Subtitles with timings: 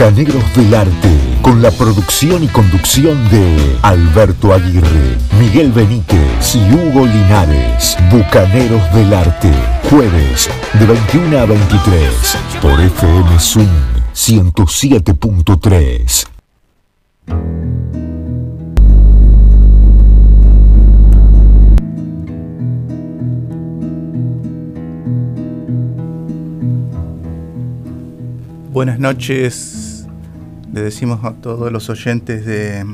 [0.00, 1.10] Bucaneros del Arte,
[1.42, 7.98] con la producción y conducción de Alberto Aguirre, Miguel Benítez y Hugo Linares.
[8.10, 9.52] Bucaneros del Arte,
[9.90, 12.14] jueves de 21 a 23
[12.62, 13.66] por FM Swing
[14.14, 16.28] 107.3.
[28.72, 29.89] Buenas noches,
[30.72, 32.84] le decimos a todos los oyentes de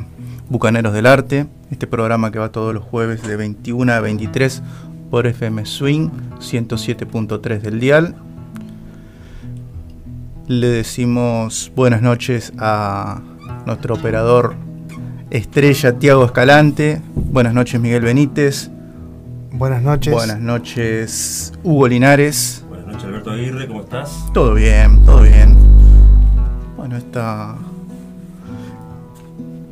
[0.48, 4.62] Bucaneros del Arte, este programa que va todos los jueves de 21 a 23
[5.10, 6.08] por FM Swing
[6.38, 8.14] 107.3 del dial.
[10.46, 13.20] Le decimos buenas noches a
[13.66, 14.54] nuestro operador
[15.30, 17.00] estrella Tiago Escalante.
[17.14, 18.70] Buenas noches Miguel Benítez.
[19.52, 20.12] Buenas noches.
[20.12, 22.64] Buenas noches Hugo Linares.
[22.68, 24.26] Buenas noches Alberto Aguirre, ¿cómo estás?
[24.32, 25.65] Todo bien, todo bien.
[26.76, 27.54] Bueno, está...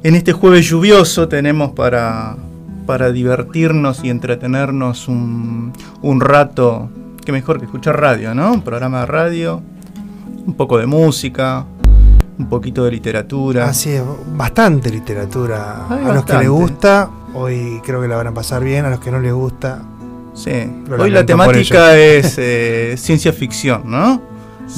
[0.03, 2.37] En este jueves lluvioso tenemos para,
[2.87, 6.91] para divertirnos y entretenernos un, un rato,
[7.25, 8.53] que mejor que escuchar radio, ¿no?
[8.53, 9.63] Un programa de radio,
[10.47, 11.65] un poco de música,
[12.39, 13.67] un poquito de literatura.
[13.67, 14.03] Así es,
[14.37, 15.87] bastante literatura.
[15.89, 18.85] Hay a los que les gusta, hoy creo que la van a pasar bien.
[18.85, 19.81] A los que no les gusta,
[20.35, 20.51] Sí,
[20.99, 24.21] hoy la temática es eh, ciencia ficción, ¿no?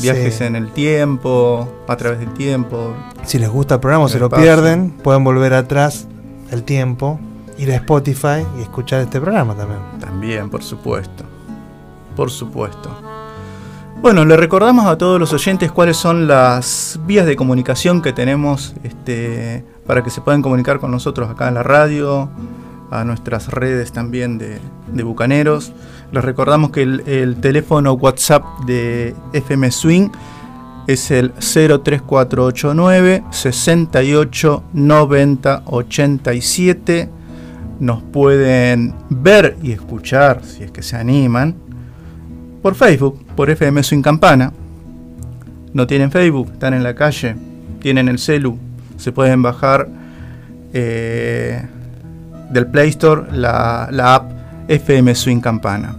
[0.03, 0.45] Viajes Sí.
[0.45, 2.95] en el tiempo, a través del tiempo.
[3.25, 4.43] si les gusta el programa o se El lo paso.
[4.43, 6.07] pierden, pueden volver atrás
[6.51, 7.19] el tiempo,
[7.59, 9.81] ir a Spotify y escuchar este programa también.
[10.01, 11.25] También, por supuesto.
[12.15, 12.91] Por supuesto.
[14.01, 18.75] Bueno, le recordamos a todos los oyentes cuáles son las vías de comunicación que tenemos
[18.85, 22.29] este, para que se puedan comunicar con nosotros acá en la radio,
[22.91, 24.61] a nuestras redes también de,
[24.93, 25.73] de Bucaneros.
[26.13, 30.11] Les recordamos que el, el teléfono WhatsApp de FM Swing
[30.87, 37.11] es el 03489 68 90 87
[37.81, 41.55] nos pueden ver y escuchar, si es que se animan,
[42.63, 44.53] por Facebook, por FM Swing Campana.
[45.73, 47.37] No tienen Facebook, están en la calle,
[47.81, 48.59] tienen el celu,
[48.97, 49.89] se pueden bajar
[50.73, 51.63] eh,
[52.51, 54.36] del Play Store la, la app
[54.69, 55.97] FM Swing Campana.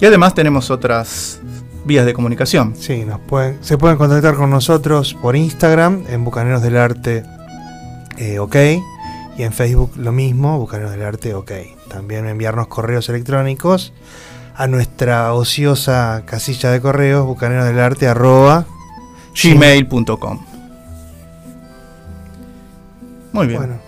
[0.00, 1.40] Y además tenemos otras
[1.84, 2.74] vías de comunicación.
[2.76, 7.24] Sí, nos pueden, se pueden contactar con nosotros por Instagram, en Bucaneros del Arte
[8.16, 8.56] eh, OK,
[9.36, 11.52] y en Facebook lo mismo, Bucaneros del Arte OK.
[11.88, 13.92] También enviarnos correos electrónicos
[14.58, 18.66] a nuestra ociosa casilla de correos, bucaneros del arte arroba
[19.40, 20.44] gmail.com.
[23.32, 23.60] Muy bien.
[23.60, 23.87] Bueno,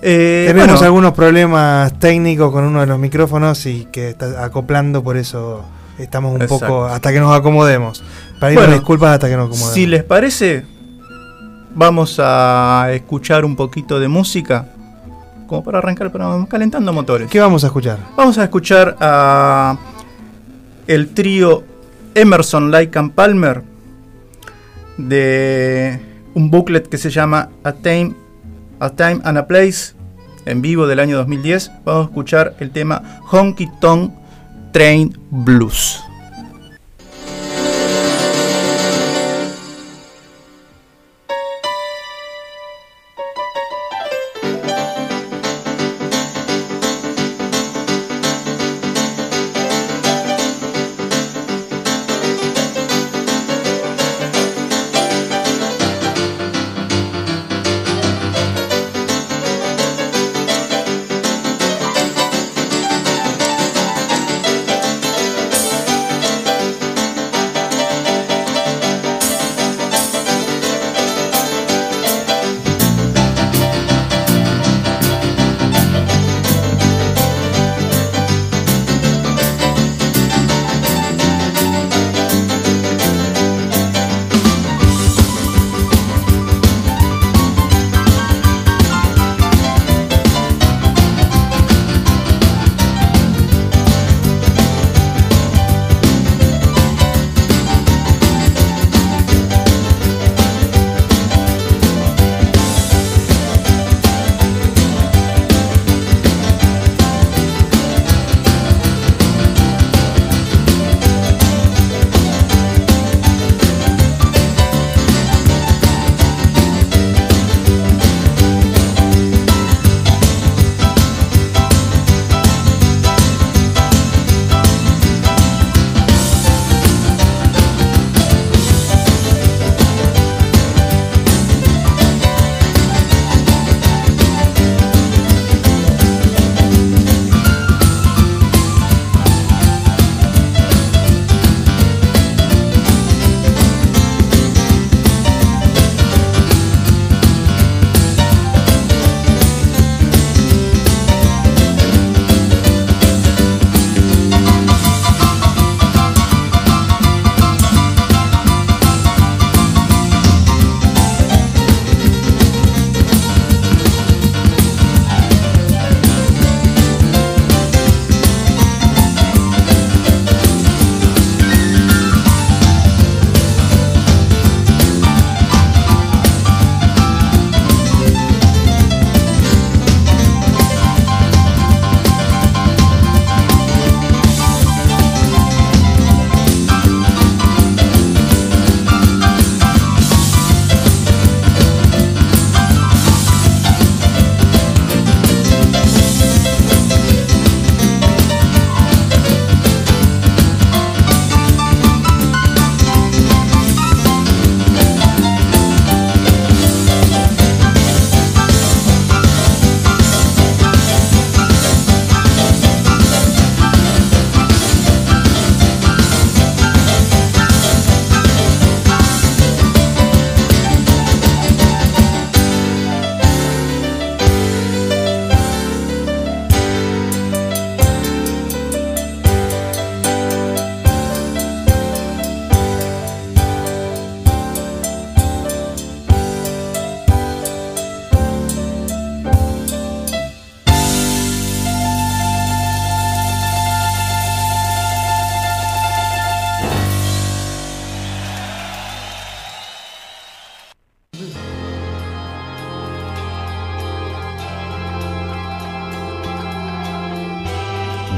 [0.00, 5.02] Eh, tenemos bueno, algunos problemas técnicos con uno de los micrófonos y que está acoplando,
[5.02, 5.64] por eso
[5.98, 6.66] estamos un Exacto.
[6.66, 8.04] poco hasta que nos acomodemos.
[8.38, 9.74] Para Bueno, disculpas hasta que nos acomodemos.
[9.74, 10.64] Si les parece,
[11.74, 14.68] vamos a escuchar un poquito de música.
[15.46, 17.28] Como para arrancar, pero vamos calentando motores.
[17.30, 17.98] ¿Qué vamos a escuchar?
[18.16, 19.78] Vamos a escuchar a
[20.86, 21.64] el trío
[22.14, 23.62] Emerson, Lake and Palmer
[24.96, 26.00] de
[26.34, 28.14] un booklet que se llama A Time,
[28.80, 29.94] a Time and a Place
[30.46, 31.70] en vivo del año 2010.
[31.84, 34.12] Vamos a escuchar el tema Honky Tonk
[34.72, 36.07] Train Blues.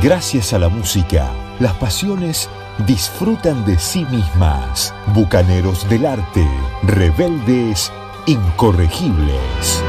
[0.02, 2.48] Gracias a la música, las pasiones
[2.86, 4.94] disfrutan de sí mismas.
[5.12, 6.42] Bucaneros del arte,
[6.82, 7.92] rebeldes,
[8.24, 9.84] incorregibles.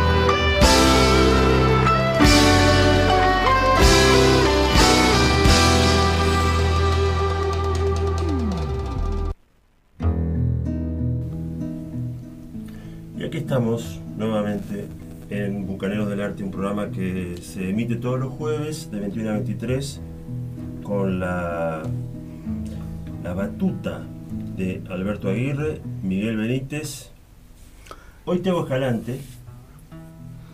[13.17, 14.00] Y aquí estamos
[16.61, 19.99] programa que se emite todos los jueves de 21 a 23
[20.83, 21.81] con la,
[23.23, 24.03] la batuta
[24.55, 27.09] de Alberto Aguirre, Miguel Benítez,
[28.25, 29.19] hoy Teo Escalante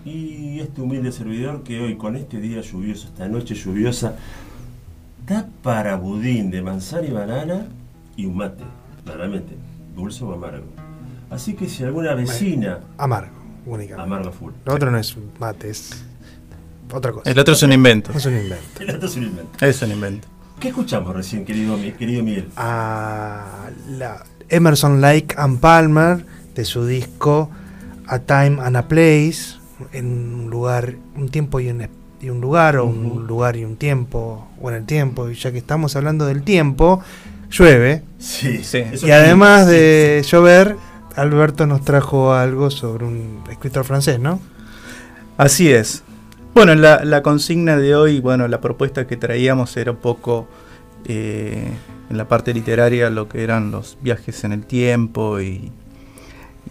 [0.06, 4.16] y este humilde servidor que hoy con este día lluvioso, esta noche lluviosa,
[5.28, 7.68] da para budín de manzana y banana
[8.16, 8.64] y un mate,
[9.04, 9.58] claramente,
[9.94, 10.68] dulce o amargo.
[11.30, 13.37] Así que si alguna vecina Amargo,
[13.68, 14.02] únicamente.
[14.04, 14.52] amarga full.
[14.66, 16.04] Lo otro no es un mate, es
[16.92, 17.30] otra cosa.
[17.30, 18.12] El otro es un invento.
[18.14, 18.82] Es un invento.
[18.82, 19.66] El otro es un invento.
[19.66, 20.28] Es un invento.
[20.60, 22.48] ¿Qué escuchamos recién, querido, querido Miguel?
[22.56, 26.26] a la Emerson Lake and Palmer
[26.56, 27.52] de su disco
[28.08, 29.58] A Time and a Place
[29.94, 31.88] en un lugar, un tiempo y un,
[32.22, 35.52] y un lugar o un lugar y un tiempo o en el tiempo y ya
[35.52, 37.02] que estamos hablando del tiempo
[37.52, 38.84] llueve Sí, Sí.
[39.04, 40.76] y además sí, de llover
[41.18, 44.40] Alberto nos trajo algo sobre un escritor francés, ¿no?
[45.38, 46.04] Así es.
[46.54, 50.48] Bueno, la, la consigna de hoy, bueno, la propuesta que traíamos era un poco
[51.06, 51.68] eh,
[52.10, 55.72] en la parte literaria lo que eran los viajes en el tiempo y,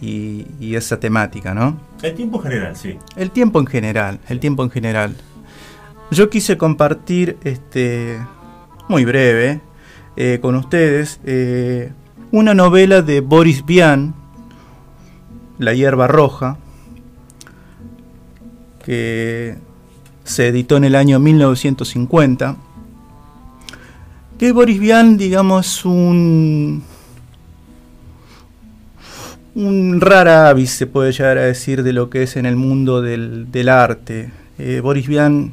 [0.01, 1.79] y- y esa temática, ¿no?
[2.01, 2.97] El tiempo general, sí.
[3.15, 5.15] El tiempo en general, el tiempo en general.
[6.11, 8.17] Yo quise compartir, este,
[8.87, 9.61] muy breve,
[10.15, 11.91] eh, con ustedes, eh,
[12.31, 14.13] una novela de Boris Vian,
[15.59, 16.57] La hierba roja,
[18.85, 19.57] que
[20.23, 22.57] se editó en el año 1950.
[24.37, 26.83] Que Boris Vian, digamos, un
[29.57, 33.01] un rara avis, se puede llegar a decir, de lo que es en el mundo
[33.01, 34.29] del, del arte.
[34.59, 35.51] Eh, Boris Vian,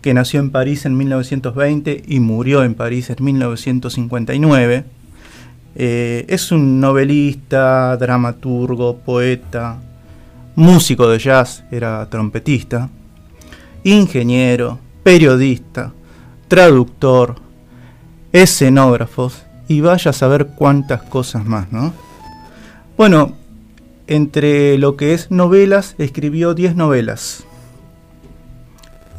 [0.00, 4.84] que nació en París en 1920 y murió en París en 1959,
[5.80, 9.78] eh, es un novelista, dramaturgo, poeta,
[10.56, 12.90] músico de jazz, era trompetista,
[13.84, 15.92] ingeniero, periodista,
[16.48, 17.36] traductor,
[18.32, 19.30] escenógrafo
[19.68, 21.92] y vaya a saber cuántas cosas más, ¿no?
[22.96, 23.36] Bueno,
[24.08, 27.44] entre lo que es novelas, escribió 10 novelas.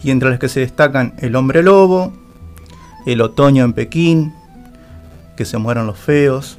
[0.04, 2.12] Y entre las que se destacan El hombre lobo,
[3.06, 4.34] El otoño en Pekín,
[5.40, 6.58] Que se mueran los feos,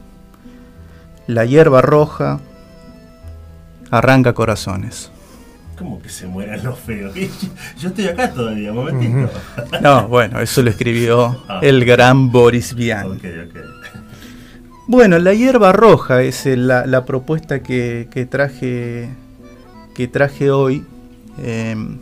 [1.27, 2.41] La hierba roja,
[3.91, 5.11] Arranca corazones.
[5.77, 7.13] ¿Cómo que se mueran los feos?
[7.79, 9.29] Yo estoy acá todavía, momentito.
[9.83, 11.59] No, bueno, eso lo escribió Ah.
[11.63, 13.21] el gran Boris Vian.
[14.87, 19.11] Bueno, la hierba roja es la, la propuesta que, que traje
[19.95, 20.87] que traje hoy.
[21.45, 21.99] em,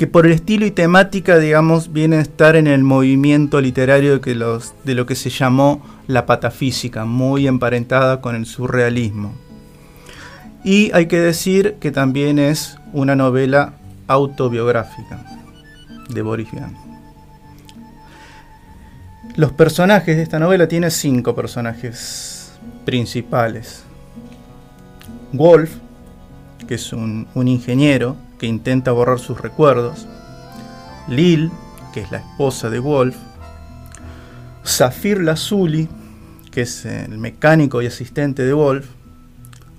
[0.00, 4.94] que por el estilo y temática, digamos, viene a estar en el movimiento literario de,
[4.94, 9.34] lo que se llamó la patafísica, muy emparentada con el surrealismo.
[10.64, 13.74] Y hay que decir que también es una novela
[14.06, 15.22] autobiográfica
[16.08, 16.74] de Boris Vian.
[19.36, 23.82] Los personajes de esta novela tiene cinco personajes principales.
[25.34, 25.72] Wolf,
[26.70, 30.06] que es un, ingeniero que intenta borrar sus recuerdos.
[31.08, 31.50] Lil,
[31.92, 33.16] que es la esposa de Wolf.
[34.64, 35.88] Zafir Lazuli,
[36.52, 38.86] que es el mecánico y asistente de Wolf.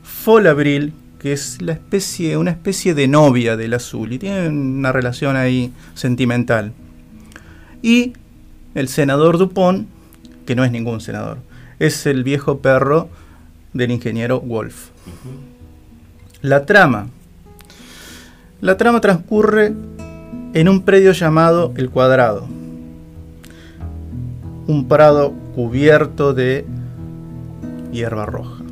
[0.03, 4.19] Folabril, que es la especie, una especie de novia de Lazuli.
[4.19, 6.73] Tiene una relación ahí sentimental.
[7.81, 8.11] Y
[8.75, 9.87] el senador Dupont,
[10.45, 11.37] que no es ningún senador,
[11.79, 13.07] es el viejo perro
[13.71, 14.89] del ingeniero Wolf.
[16.41, 17.05] La trama.
[18.61, 19.75] La trama transcurre
[20.55, 22.47] en un predio llamado El Cuadrado.
[24.65, 26.65] Un prado cubierto de
[27.91, 28.63] hierba roja.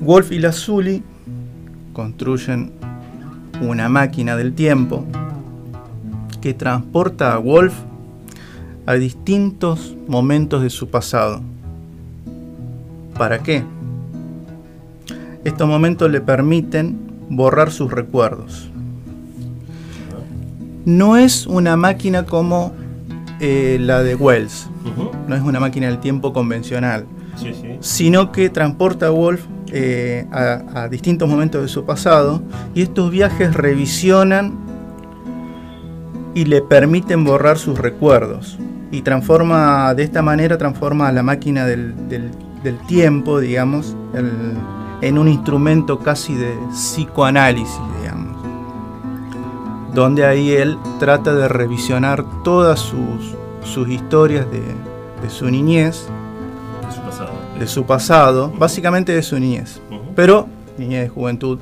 [0.00, 1.02] Wolf y Lazuli
[1.92, 2.72] construyen
[3.60, 5.04] una máquina del tiempo
[6.40, 7.74] que transporta a Wolf
[8.86, 11.42] a distintos momentos de su pasado.
[13.18, 13.62] ¿Para qué?
[15.44, 18.70] Estos momentos le permiten borrar sus recuerdos.
[20.84, 22.72] No es una máquina como
[23.40, 24.68] eh, la de Wells,
[25.28, 27.06] no es una máquina del tiempo convencional,
[27.36, 27.76] Sí, sí.
[27.80, 32.42] sino que transporta a Wolf eh, a, a distintos momentos de su pasado
[32.74, 34.52] y estos viajes revisionan
[36.34, 38.58] y le permiten borrar sus recuerdos.
[38.90, 41.94] Y transforma, de esta manera, transforma a la máquina del,
[42.86, 43.96] tiempo, digamos,
[45.02, 48.36] en un instrumento casi de psicoanálisis, digamos.
[49.92, 54.62] Donde ahí él trata de revisionar todas sus, sus historias de,
[55.20, 56.06] de su niñez.
[56.86, 57.30] De su pasado.
[57.58, 59.80] De su pasado, básicamente de su niñez.
[60.14, 60.46] Pero,
[60.78, 61.58] niñez, juventud,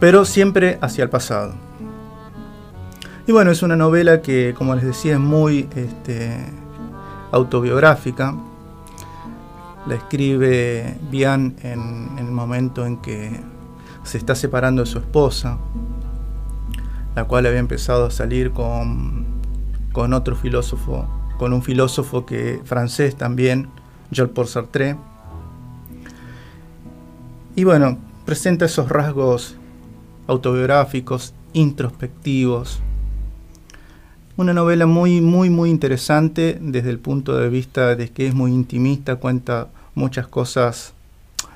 [0.00, 1.54] pero siempre hacia el pasado.
[3.26, 6.36] Y bueno, es una novela que, como les decía, es muy este,
[7.30, 8.34] autobiográfica.
[9.86, 13.38] La escribe Bian en, el momento en que
[14.02, 15.58] se está separando de su esposa,
[17.14, 19.26] la cual había empezado a salir con,
[19.92, 21.06] con otro filósofo,
[21.38, 23.68] con un filósofo que, francés también,
[24.10, 24.96] Jean-Paul Sartre.
[27.56, 29.56] Y bueno, presenta esos rasgos
[30.26, 32.80] autobiográficos, introspectivos,
[34.36, 38.52] una novela muy, muy, muy interesante desde el punto de vista de que es muy
[38.52, 40.94] intimista, cuenta muchas cosas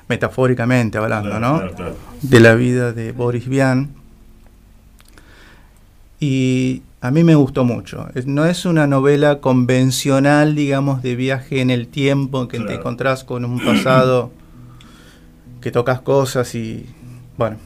[0.07, 1.61] metafóricamente hablando, ¿no?
[2.21, 3.89] De la vida de Boris Vian.
[6.19, 8.07] Y a mí me gustó mucho.
[8.25, 13.45] No es una novela convencional, digamos, de viaje en el tiempo, que te encontrás con
[13.45, 14.31] un pasado
[15.61, 16.85] que tocas cosas y.
[17.37, 17.57] Bueno,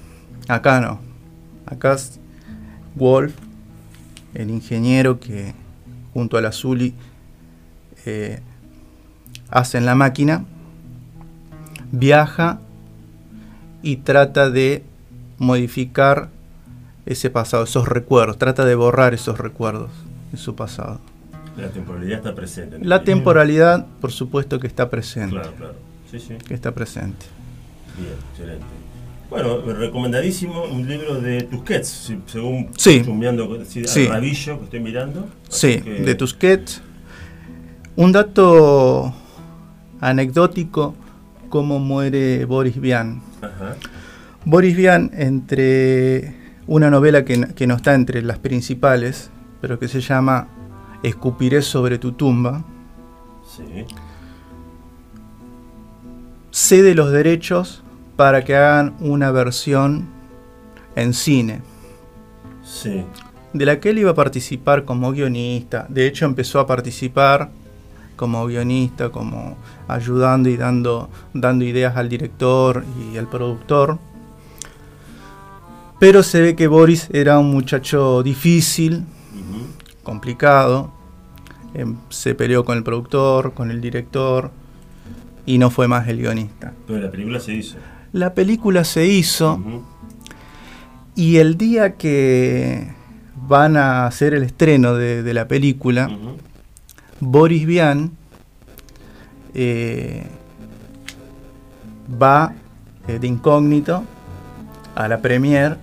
[0.47, 0.99] acá no.
[1.65, 2.19] Acá es
[2.95, 3.33] Wolf
[4.33, 5.53] el ingeniero que
[6.13, 6.93] junto al Azuli
[8.05, 8.39] eh,
[9.49, 10.45] hacen la máquina,
[11.93, 12.59] viaja
[13.83, 14.83] y trata de
[15.37, 16.29] modificar
[17.05, 19.91] ese pasado, esos recuerdos, trata de borrar esos recuerdos
[20.31, 20.99] de su pasado.
[21.55, 22.79] La temporalidad está presente.
[22.81, 25.35] La temporalidad, por supuesto que está presente.
[25.35, 25.75] Claro, claro.
[26.09, 26.33] Sí, sí.
[26.47, 27.27] Que está presente.
[27.97, 28.65] Bien, excelente.
[29.29, 33.03] Bueno, recomendadísimo un libro de Tusquets, según sí.
[33.85, 34.07] sí.
[34.07, 35.27] Rabillo que estoy mirando.
[35.49, 36.81] Sí, de Tusquets.
[37.95, 39.13] Un dato
[40.01, 40.95] anecdótico,
[41.53, 43.21] cómo muere Boris Vian.
[44.43, 46.33] Boris Vian, entre
[46.65, 49.29] una novela que, que no está entre las principales,
[49.61, 50.47] pero que se llama
[51.03, 52.65] Escupiré sobre tu tumba,
[53.45, 53.85] sí.
[56.49, 57.83] cede los derechos
[58.15, 60.07] para que hagan una versión
[60.95, 61.61] en cine.
[62.63, 63.05] Sí.
[63.53, 65.85] De la que él iba a participar como guionista.
[65.87, 67.51] De hecho, empezó a participar
[68.23, 69.57] como guionista, como
[69.89, 73.99] ayudando y dando, dando ideas al director y al productor.
[75.99, 79.03] Pero se ve que Boris era un muchacho difícil,
[80.03, 80.89] complicado.
[81.73, 84.51] Em, se peleó con el productor, con el director
[85.45, 86.71] y no fue más el guionista.
[86.87, 87.75] Pero la película se hizo.
[88.13, 89.59] La película se hizo
[91.13, 92.87] y el día que
[93.35, 96.09] van a hacer el estreno de, la película,
[97.19, 98.11] Boris Vian
[99.53, 100.25] eh,
[102.21, 102.53] va
[103.07, 104.03] eh, de incógnito
[104.95, 105.77] a la premier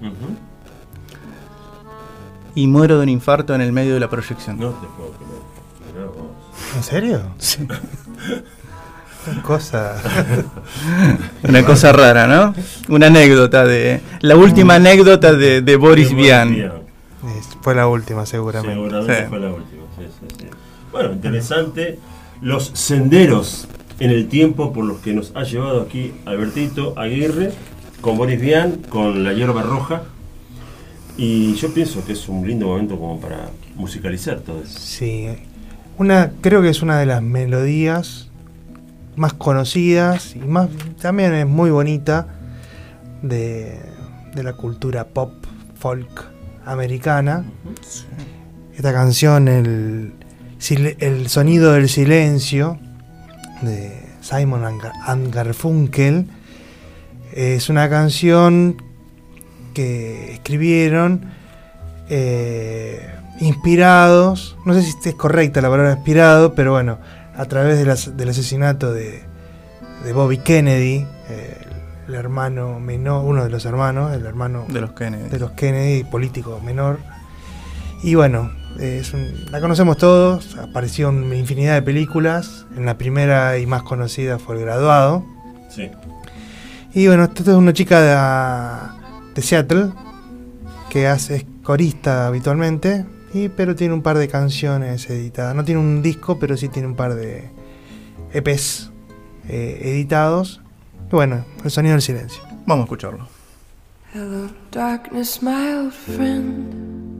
[2.54, 4.58] y muere de un infarto en el medio de la proyección.
[4.58, 5.30] No te puedo creer.
[6.76, 7.22] ¿En serio?
[7.38, 7.66] Sí.
[9.26, 9.96] Una cosa.
[11.48, 12.54] Una cosa rara, ¿no?
[12.88, 14.00] Una anécdota de.
[14.20, 16.72] La última anécdota de, Boris Vian.
[17.60, 18.74] Fue la última, seguramente.
[18.74, 19.82] Seguramente fue la última.
[20.92, 21.98] Bueno, interesante.
[22.40, 23.68] Los senderos
[23.98, 27.52] en el tiempo por los que nos ha llevado aquí Albertito Aguirre,
[28.00, 30.02] con Boris Vian, con La Hierba Roja.
[31.16, 34.78] Y yo pienso que es un lindo momento como para musicalizar todo eso.
[34.78, 35.28] Sí.
[35.98, 38.30] Una, creo que es una de las melodías
[39.16, 40.70] más conocidas y más
[41.00, 42.26] también es muy bonita
[43.22, 43.78] de,
[44.34, 45.32] la cultura pop
[45.78, 46.30] folk
[46.64, 47.44] americana.
[48.74, 50.14] Esta canción, el,
[50.68, 52.78] el sonido del silencio
[53.62, 54.64] de Simon
[55.06, 56.26] and Garfunkel,
[57.32, 58.82] es una canción
[59.72, 61.32] que escribieron
[62.08, 63.08] eh,
[63.40, 66.98] inspirados, no sé si es correcta la palabra inspirado, pero bueno,
[67.36, 69.22] a través del asesinato de,
[70.12, 71.06] Bobby Kennedy,
[72.06, 76.04] el, hermano menor, uno de los hermanos, el hermano de los Kennedy, de los Kennedy
[76.04, 76.98] político menor.
[78.02, 78.50] Y bueno,
[79.50, 84.56] la conocemos todos, apareció en infinidad de películas, en la primera y más conocida fue
[84.56, 85.24] El Graduado.
[85.68, 85.90] Sí.
[86.94, 89.90] Y bueno, esta es una chica de, de Seattle
[90.88, 95.54] que hace corista habitualmente, y, pero tiene un par de canciones editadas.
[95.54, 97.48] No tiene un disco, pero sí tiene un par de
[98.32, 98.90] EPs
[99.48, 100.60] eh, editados.
[101.10, 102.42] bueno, el sonido del silencio.
[102.66, 103.28] Vamos a escucharlo.
[104.12, 107.19] Hello, darkness, my old friend.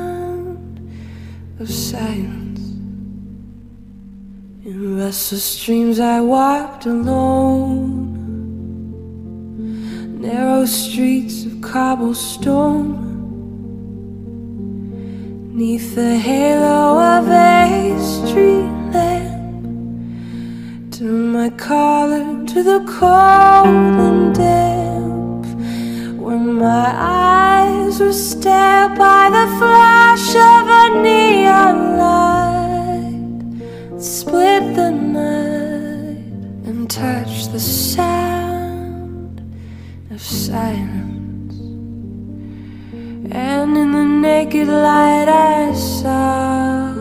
[1.61, 2.59] of silence.
[4.65, 8.17] In restless dreams, I walked alone,
[10.19, 13.09] narrow streets of cobblestone.
[15.53, 19.63] Neath the halo of a street lamp,
[20.91, 24.80] turn my collar to the cold and damp.
[26.61, 33.33] My eyes were stared by the flash of a neon light,
[33.99, 39.41] split the night and touched the sound
[40.11, 41.55] of silence.
[43.31, 46.93] And in the naked light I saw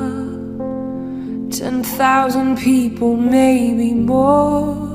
[1.50, 4.89] ten thousand people, maybe more.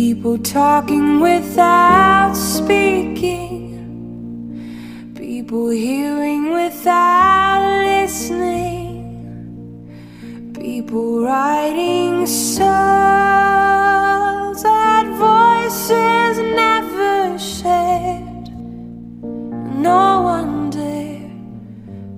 [0.00, 3.52] People talking without speaking,
[5.14, 8.96] people hearing without listening,
[10.54, 12.62] people writing songs
[14.62, 18.48] that voices never shared.
[19.82, 21.30] No one dare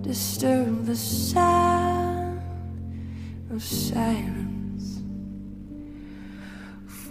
[0.03, 2.40] disturb the sound
[3.51, 4.41] of silence.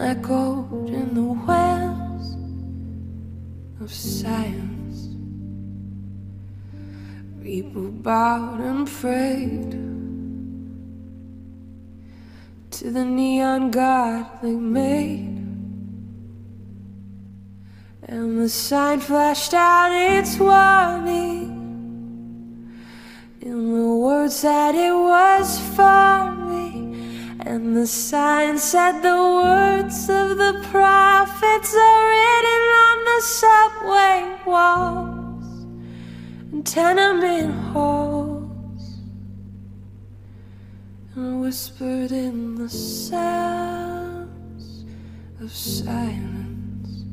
[0.00, 2.36] echoed in the wells
[3.80, 5.08] of science.
[7.42, 9.72] People bowed and prayed
[12.70, 15.36] to the neon god they made.
[18.02, 21.50] And the sign flashed out its warning
[23.40, 26.69] in the words that it was for me.
[27.42, 35.64] And the sign said the words of the prophets are written on the subway walls
[36.52, 38.98] and tenement halls
[41.14, 44.24] and whispered in the sounds
[45.40, 47.04] of silence.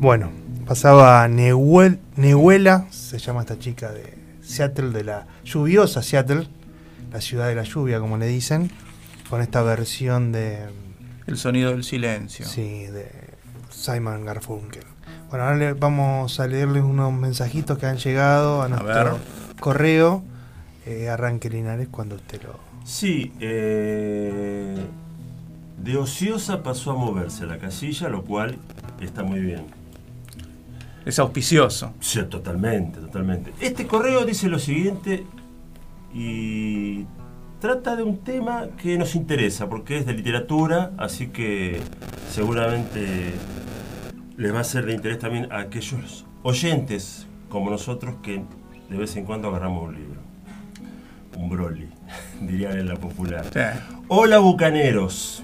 [0.00, 0.37] Bueno,
[0.68, 6.46] pasaba Nehuel, Nehuela, se llama esta chica de Seattle, de la lluviosa Seattle,
[7.10, 8.70] la ciudad de la lluvia, como le dicen,
[9.30, 10.66] con esta versión de.
[11.26, 12.44] El sonido del silencio.
[12.46, 13.10] Sí, de
[13.70, 14.84] Simon Garfunkel.
[15.30, 19.12] Bueno, ahora le vamos a leerles unos mensajitos que han llegado a nuestro ver.
[19.60, 20.22] correo.
[20.84, 22.58] Eh, arranque Linares cuando usted lo.
[22.84, 24.76] Sí, eh,
[25.78, 28.58] de ociosa pasó a moverse la casilla, lo cual
[29.00, 29.77] está muy bien.
[31.08, 31.94] Es auspicioso.
[32.00, 33.54] Sí, totalmente, totalmente.
[33.62, 35.24] Este correo dice lo siguiente
[36.12, 37.06] y
[37.62, 41.80] trata de un tema que nos interesa, porque es de literatura, así que
[42.30, 43.32] seguramente
[44.36, 48.44] les va a ser de interés también a aquellos oyentes como nosotros que
[48.90, 50.20] de vez en cuando agarramos un libro.
[51.38, 51.88] Un broli,
[52.42, 53.46] dirían en la popular.
[53.50, 53.60] Sí.
[54.08, 55.42] Hola bucaneros.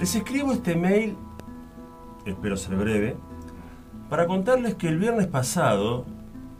[0.00, 1.16] Les escribo este mail,
[2.26, 3.16] espero ser breve,
[4.08, 6.04] para contarles que el viernes pasado,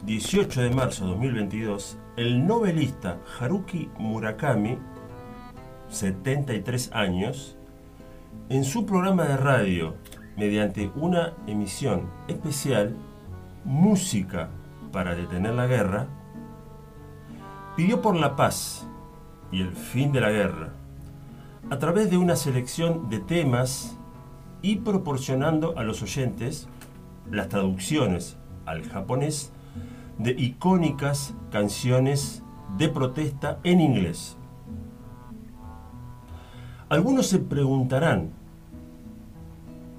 [0.05, 4.77] 18 de marzo de 2022, el novelista Haruki Murakami,
[5.89, 7.57] 73 años,
[8.49, 9.95] en su programa de radio,
[10.37, 12.95] mediante una emisión especial,
[13.63, 14.49] Música
[14.91, 16.07] para detener la guerra,
[17.75, 18.87] pidió por la paz
[19.51, 20.69] y el fin de la guerra,
[21.71, 23.97] a través de una selección de temas
[24.61, 26.67] y proporcionando a los oyentes
[27.31, 29.51] las traducciones al japonés
[30.17, 32.43] de icónicas canciones
[32.77, 34.37] de protesta en inglés.
[36.89, 38.29] Algunos se preguntarán,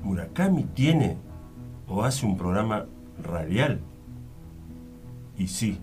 [0.02, 1.16] ¿Murakami tiene
[1.88, 2.86] o hace un programa
[3.22, 3.80] radial?
[5.36, 5.78] Y sí,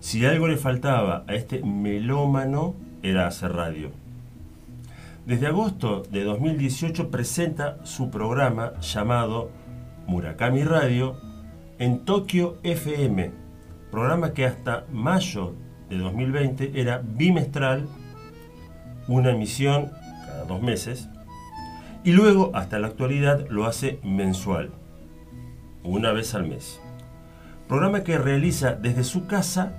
[0.00, 3.90] si algo le faltaba a este melómano era hacer radio.
[5.26, 9.50] Desde agosto de 2018 presenta su programa llamado
[10.06, 11.16] Murakami Radio
[11.78, 13.30] en Tokio FM,
[13.90, 15.54] programa que hasta mayo
[15.88, 17.88] de 2020 era bimestral,
[19.08, 19.90] una emisión
[20.26, 21.08] cada dos meses,
[22.04, 24.70] y luego hasta la actualidad lo hace mensual,
[25.84, 26.80] una vez al mes.
[27.68, 29.72] Programa que realiza desde su casa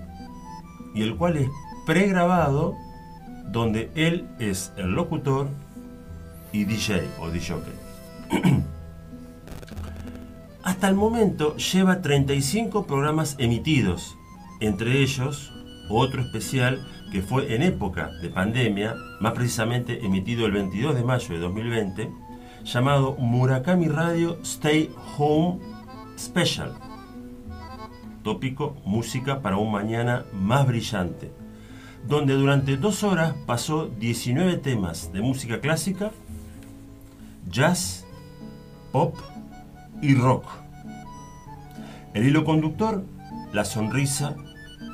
[0.96, 1.50] y el cual es
[1.86, 2.76] pregrabado
[3.52, 5.48] donde él es el locutor
[6.52, 7.56] y DJ o DJ.
[10.64, 14.18] Hasta el momento lleva 35 programas emitidos,
[14.62, 15.52] entre ellos
[15.90, 21.28] otro especial que fue en época de pandemia, más precisamente emitido el 22 de mayo
[21.36, 22.12] de 2020,
[22.64, 25.60] llamado Murakami Radio Stay Home
[26.18, 26.74] Special.
[28.24, 31.30] Tópico Música para un mañana más brillante,
[32.08, 36.12] donde durante dos horas pasó 19 temas de música clásica,
[37.50, 38.06] jazz,
[38.94, 39.14] pop
[40.04, 40.46] y rock.
[42.14, 43.06] El hilo conductor,
[43.54, 44.36] la sonrisa,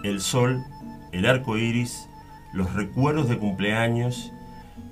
[0.03, 0.63] el sol,
[1.11, 2.07] el arco iris,
[2.53, 4.31] los recuerdos de cumpleaños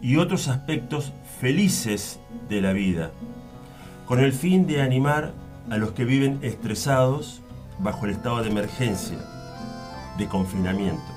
[0.01, 3.11] y otros aspectos felices de la vida,
[4.07, 5.33] con el fin de animar
[5.69, 7.41] a los que viven estresados
[7.77, 9.19] bajo el estado de emergencia,
[10.17, 11.13] de confinamiento.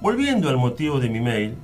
[0.00, 1.56] Volviendo al motivo de mi mail,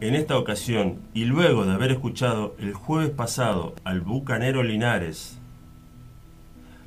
[0.00, 5.38] en esta ocasión y luego de haber escuchado el jueves pasado al bucanero Linares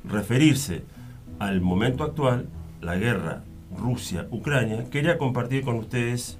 [0.04, 0.82] referirse
[1.38, 2.46] al momento actual,
[2.80, 3.44] la guerra
[3.76, 6.38] Rusia-Ucrania, quería compartir con ustedes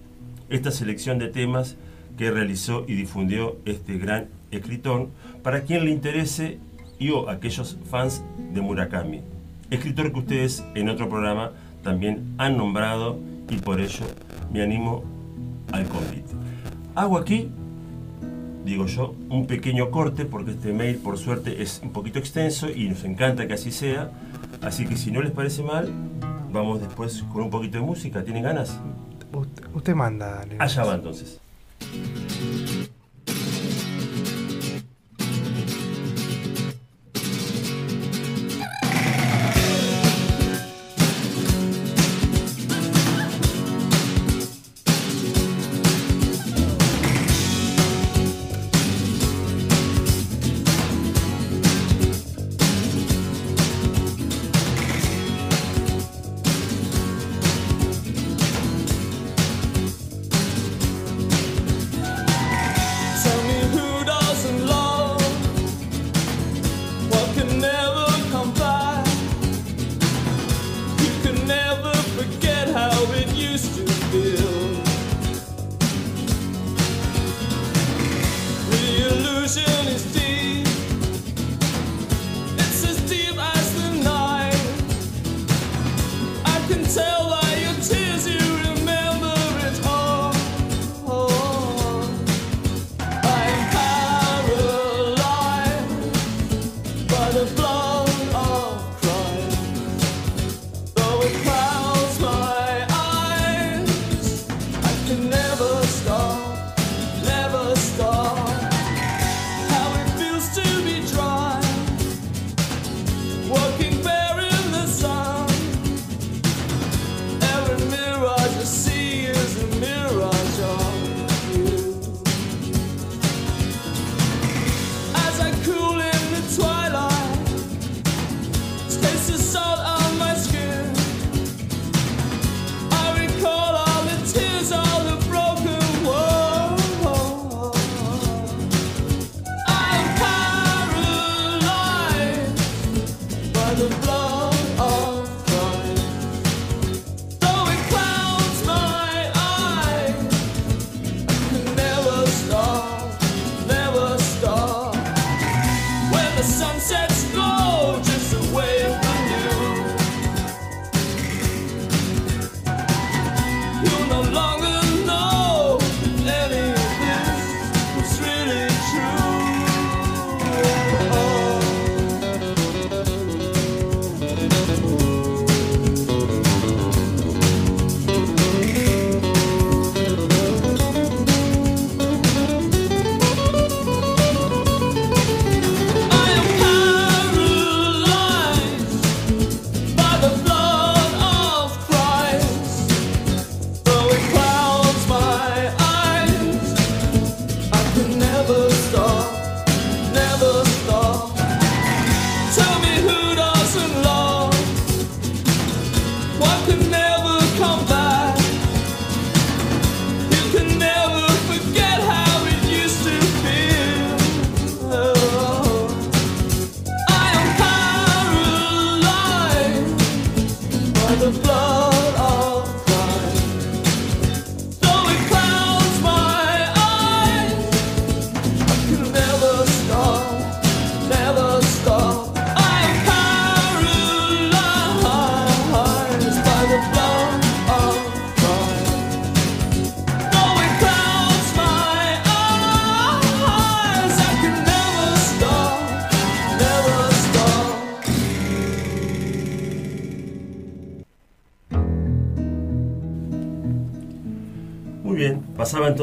[0.48, 1.76] esta selección de temas
[2.16, 5.08] que realizó y difundió este gran escritor
[5.42, 6.58] para quien le interese
[6.98, 9.22] y o aquellos fans de Murakami,
[9.70, 13.18] escritor que ustedes en otro programa también han nombrado
[13.50, 14.06] y por ello
[14.52, 15.02] me animo
[15.72, 16.21] al convite.
[16.94, 17.48] Hago aquí,
[18.66, 22.88] digo yo, un pequeño corte porque este mail por suerte es un poquito extenso y
[22.88, 24.10] nos encanta que así sea,
[24.60, 25.90] así que si no les parece mal,
[26.52, 28.78] vamos después con un poquito de música, ¿tienen ganas?
[29.32, 30.44] Usted, usted manda.
[30.58, 31.40] Allá va entonces.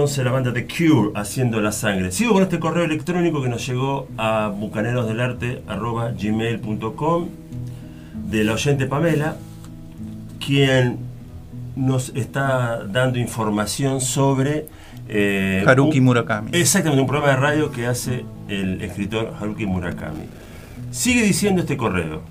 [0.10, 2.12] Entonces la banda de Cure haciendo la sangre.
[2.12, 7.28] Sigo con este correo electrónico que nos llegó a bucanerosdelarte.gmail.com
[8.28, 9.36] de la oyente Pamela,
[10.44, 10.98] quien
[11.76, 14.66] nos está dando información sobre...
[15.08, 16.50] eh, Haruki Murakami.
[16.54, 20.24] Exactamente, un programa de radio que hace el escritor Haruki Murakami.
[20.90, 22.24] Sigue diciendo este correo.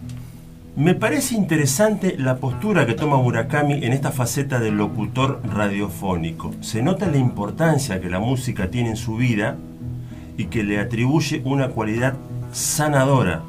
[0.79, 6.55] Me parece interesante la postura que toma Murakami en esta faceta del locutor radiofónico.
[6.61, 9.57] Se nota la importancia que la música tiene en su vida
[10.37, 12.15] y que le atribuye una cualidad
[12.53, 13.43] sanadora,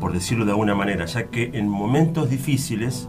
[0.00, 3.08] por decirlo de alguna manera, ya que en momentos difíciles,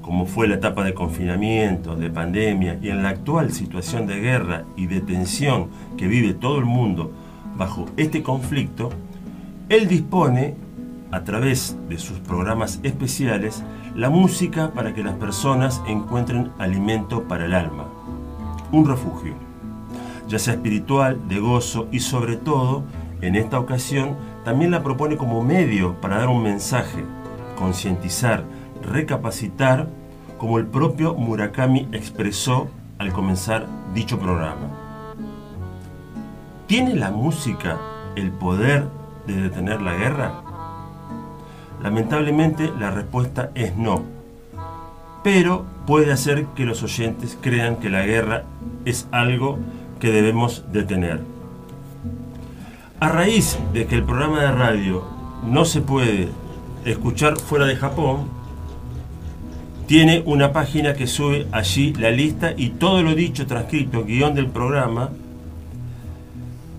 [0.00, 4.64] como fue la etapa de confinamiento, de pandemia y en la actual situación de guerra
[4.78, 7.12] y de tensión que vive todo el mundo
[7.54, 8.88] bajo este conflicto,
[9.68, 10.54] él dispone,
[11.12, 13.62] a través de sus programas especiales,
[13.94, 17.86] la música para que las personas encuentren alimento para el alma,
[18.72, 19.34] un refugio,
[20.26, 22.84] ya sea espiritual, de gozo y sobre todo,
[23.20, 27.04] en esta ocasión, también la propone como medio para dar un mensaje,
[27.56, 28.44] concientizar,
[28.82, 29.88] recapacitar,
[30.38, 34.66] como el propio Murakami expresó al comenzar dicho programa.
[36.66, 37.78] ¿Tiene la música
[38.16, 38.88] el poder
[39.26, 40.41] de detener la guerra?
[41.82, 44.02] Lamentablemente la respuesta es no.
[45.24, 48.44] Pero puede hacer que los oyentes crean que la guerra
[48.84, 49.58] es algo
[50.00, 51.20] que debemos detener.
[53.00, 55.04] A raíz de que el programa de radio
[55.44, 56.28] no se puede
[56.84, 58.28] escuchar fuera de Japón,
[59.86, 64.46] tiene una página que sube allí la lista y todo lo dicho, transcrito, guion del
[64.46, 65.10] programa,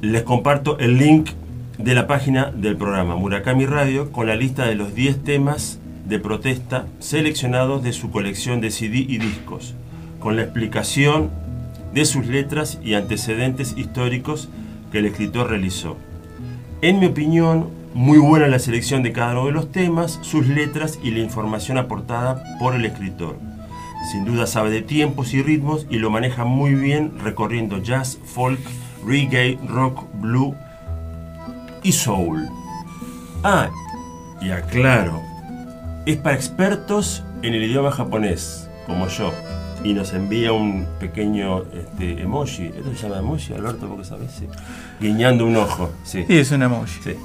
[0.01, 1.29] les comparto el link
[1.77, 6.19] de la página del programa Murakami Radio con la lista de los 10 temas de
[6.19, 9.73] protesta seleccionados de su colección de CD y discos,
[10.19, 11.31] con la explicación
[11.93, 14.49] de sus letras y antecedentes históricos
[14.91, 15.97] que el escritor realizó.
[16.81, 20.99] En mi opinión, muy buena la selección de cada uno de los temas, sus letras
[21.03, 23.37] y la información aportada por el escritor.
[24.11, 28.59] Sin duda sabe de tiempos y ritmos y lo maneja muy bien recorriendo jazz, folk,
[29.05, 30.55] reggae, rock, blue
[31.83, 32.47] y soul.
[33.43, 33.69] Ah,
[34.41, 35.21] y aclaro,
[36.05, 39.33] es para expertos en el idioma japonés, como yo.
[39.83, 42.67] Y nos envía un pequeño este, emoji.
[42.67, 43.85] ¿Esto se llama emoji, Alberto?
[43.89, 44.47] Porque sabes, sí.
[45.01, 46.23] Guiñando un ojo, sí.
[46.25, 47.01] Sí, es un emoji.
[47.03, 47.15] Sí.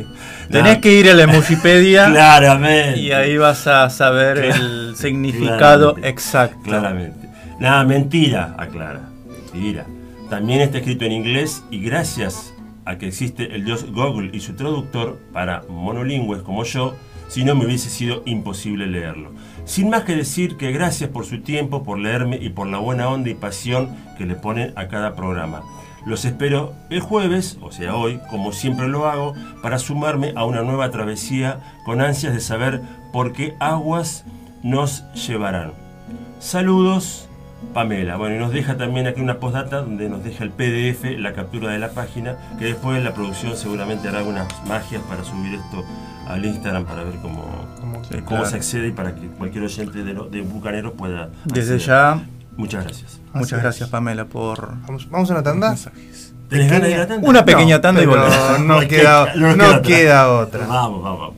[0.50, 3.00] Tenés que ir a la emojipedia Claramente.
[3.00, 6.58] y ahí vas a saber Clar- el significado claramente, exacto.
[6.62, 7.28] Claramente.
[7.60, 9.10] Nada, mentira, aclara.
[9.52, 9.84] Mentira.
[10.30, 12.54] También está escrito en inglés y gracias
[12.86, 16.94] a que existe el dios Google y su traductor para monolingües como yo,
[17.28, 19.32] si no me hubiese sido imposible leerlo.
[19.64, 23.08] Sin más que decir que gracias por su tiempo, por leerme y por la buena
[23.08, 25.62] onda y pasión que le ponen a cada programa.
[26.06, 30.62] Los espero el jueves, o sea hoy, como siempre lo hago, para sumarme a una
[30.62, 32.80] nueva travesía con ansias de saber
[33.12, 34.24] por qué aguas
[34.62, 35.72] nos llevarán.
[36.38, 37.25] Saludos,
[37.72, 38.16] Pamela.
[38.16, 41.72] Bueno, y nos deja también aquí una postdata donde nos deja el PDF, la captura
[41.72, 45.84] de la página, que después la producción seguramente hará algunas magias para subir esto
[46.28, 47.44] al Instagram para ver cómo,
[47.80, 48.46] Cómo- eh, cómo claro.
[48.46, 51.30] se accede y para que cualquier oyente de, lo- de Bucaneros pueda.
[51.44, 52.20] Desde ya,
[52.56, 53.20] Muchas gracias.
[53.32, 53.62] muchas es.
[53.62, 55.68] gracias Pamela por Vamos, vamos a una tanda.
[55.70, 56.34] mensajes.
[56.48, 57.28] ¿Tenés ganas de ir a la tanda?
[57.28, 58.60] Una pequeña No, tanda y volvemos.
[58.60, 59.82] No, queda, no nos no queda otra.
[59.82, 60.66] queda otra.
[60.66, 61.34] Vamos, vamos, vamos.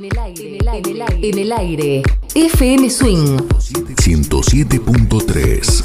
[0.00, 2.02] En el aire, en el aire, en el aire.
[2.34, 5.84] FM Swing, 107.3.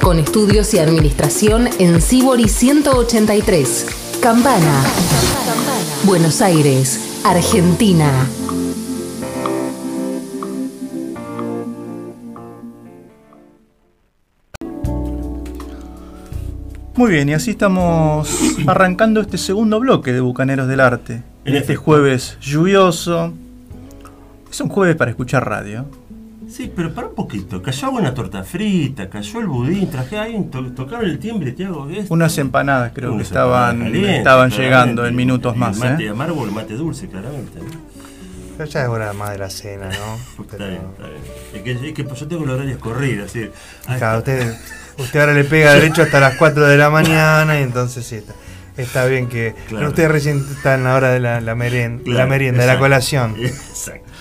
[0.00, 4.18] con estudios y administración en Sibori 183.
[4.20, 4.82] Campana.
[6.02, 8.26] Buenos Aires, Argentina.
[16.96, 18.28] Muy bien, y así estamos
[18.66, 21.22] arrancando este segundo bloque de Bucaneros del Arte.
[21.44, 23.34] En este jueves lluvioso.
[24.52, 25.86] Es un jueves para escuchar radio.
[26.48, 27.62] Sí, pero para un poquito.
[27.62, 31.88] Cayó una torta frita, cayó el budín, traje a alguien, to- tocaron el timbre, Tiago.
[31.88, 32.10] ¿qué es?
[32.10, 35.78] Unas empanadas creo que estaban, estaban llegando en minutos El más.
[35.78, 36.08] mate ¿eh?
[36.10, 37.58] amargo o el mate dulce, claramente.
[38.58, 40.42] Pero ya es hora más de la cena, ¿no?
[40.44, 41.22] Está bien, está bien.
[41.54, 43.48] Es que, es que yo tengo los horarios corridos, así.
[43.86, 44.54] ah, Claro, usted,
[44.98, 48.34] usted ahora le pega derecho hasta las 4 de la mañana y entonces sí, está,
[48.76, 49.54] está bien que...
[49.68, 49.76] Claro.
[49.78, 52.66] Pero usted recién está en la hora de la, la, meren- claro, la merienda, de
[52.66, 53.36] la colación.
[53.40, 54.11] Exacto.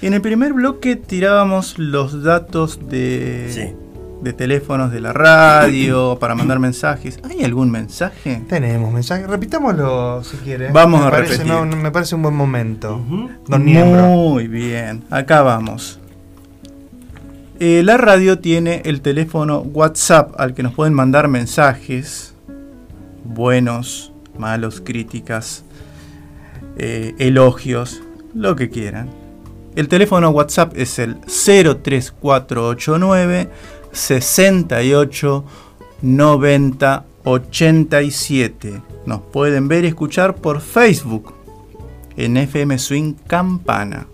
[0.00, 3.74] Y en el primer bloque tirábamos los datos de, Sí.
[4.22, 7.18] de teléfonos de la radio para mandar mensajes.
[7.28, 8.42] ¿Hay algún mensaje?
[8.48, 10.70] Tenemos mensaje, repitámoslo si quiere.
[10.70, 11.52] Vamos me a parece, repetir.
[11.52, 13.00] no, no, me parece un buen momento.
[13.48, 14.06] Don Niembro.
[14.06, 15.98] Muy bien, acá vamos.
[17.60, 22.34] Eh, la radio tiene el teléfono WhatsApp al que nos pueden mandar mensajes,
[23.24, 25.64] buenos, malos, críticas,
[26.76, 28.00] eh, elogios,
[28.32, 29.10] lo que quieran.
[29.78, 33.48] El teléfono WhatsApp es el 03489
[33.92, 35.44] 68
[36.02, 38.82] 90 87.
[39.06, 41.32] Nos pueden ver y escuchar por Facebook
[42.16, 44.08] en FM Swing Campana.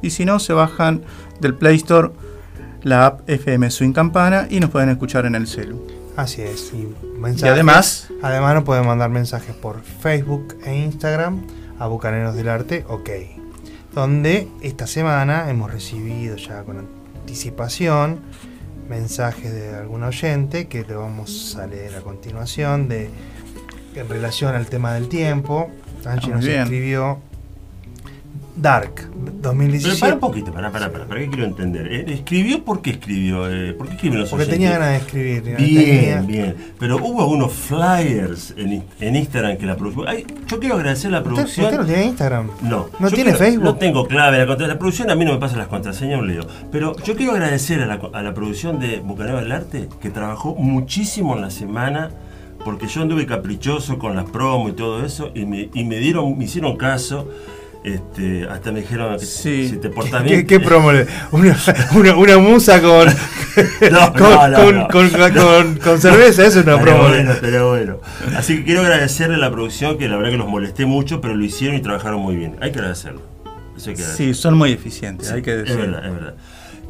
[0.00, 1.02] Y si no, se bajan
[1.38, 2.12] del Play Store
[2.80, 5.86] la app FM Swing Campana y nos pueden escuchar en el celu.
[6.16, 6.72] Así es.
[6.72, 6.88] Y,
[7.44, 11.42] Y además, Además nos pueden mandar mensajes por Facebook e Instagram
[11.78, 13.41] a Bucaneros del Arte, ok.
[13.94, 16.88] Donde esta semana hemos recibido ya con
[17.20, 18.20] anticipación
[18.88, 23.10] mensajes de algún oyente que te vamos a leer a continuación de
[23.94, 25.70] en relación al tema del tiempo.
[26.04, 26.62] Angie Muy nos bien.
[26.62, 27.18] escribió
[28.54, 31.90] Dark Pero para 2017 un poquito, para, para, para, para que quiero entender.
[31.90, 33.50] Eh, ¿Escribió por qué escribió?
[33.50, 34.58] Eh, ¿Por qué escribió los porque oyentes?
[34.60, 35.42] tenía ganas de escribir.
[35.42, 36.56] Bien, tenía- bien.
[36.78, 40.06] Pero hubo algunos flyers en, en Instagram que la producción.
[40.08, 41.66] Ay, yo quiero agradecer a la ¿Usted, producción.
[41.66, 42.50] usted no tiene Instagram?
[42.62, 42.88] No.
[42.98, 43.64] ¿No tiene quiero- Facebook?
[43.64, 44.44] No tengo clave.
[44.44, 46.42] La, la producción a mí no me pasa las contraseñas, un lío.
[46.70, 50.54] Pero yo quiero agradecer a la, a la producción de Bucanero del Arte que trabajó
[50.56, 52.10] muchísimo en la semana.
[52.64, 55.30] Porque yo anduve caprichoso con las promos y todo eso.
[55.34, 57.28] Y me, y me dieron, me hicieron caso.
[57.84, 59.68] Este, hasta me dijeron que Sí.
[59.70, 60.46] si te portas ¿Qué, bien.
[60.46, 60.92] qué promo?
[60.92, 61.56] le- Una,
[61.96, 63.08] una, una musa con,
[63.90, 65.18] No, con, no, no, con, no.
[65.18, 67.08] con- con- con cerveza, eso es una promo.
[67.08, 67.96] bueno, pero bueno.
[68.36, 71.34] Así que quiero agradecerle a la producción, que la verdad que los molesté mucho, pero
[71.34, 72.56] lo hicieron y trabajaron muy bien.
[72.60, 73.20] Hay que agradecerlo.
[73.76, 74.34] Eso hay que agradecerlo.
[74.34, 75.76] sí, son muy eficientes, Sí, hay que Es decir.
[75.78, 76.34] verdad, es verdad.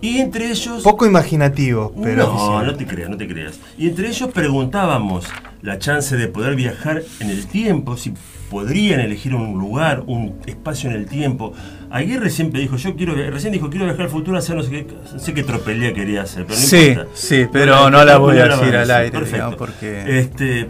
[0.02, 0.82] Y entre ellos.
[0.82, 3.54] Poco imaginativo, pero no, no te creas, no te creas.
[3.78, 5.24] Y entre ellos preguntábamos
[5.62, 8.12] la chance de poder viajar en el tiempo, si
[8.52, 11.54] podrían elegir un lugar, un espacio en el tiempo.
[11.90, 14.86] Aguirre siempre dijo, yo quiero, recién dijo, quiero viajar al futuro, hacer no sé qué,
[15.18, 17.10] sé qué tropelía quería hacer, pero no Sí, importa.
[17.14, 19.36] sí, pero no la voy a decir al aire, perfecto.
[19.36, 20.68] digamos, porque- Este,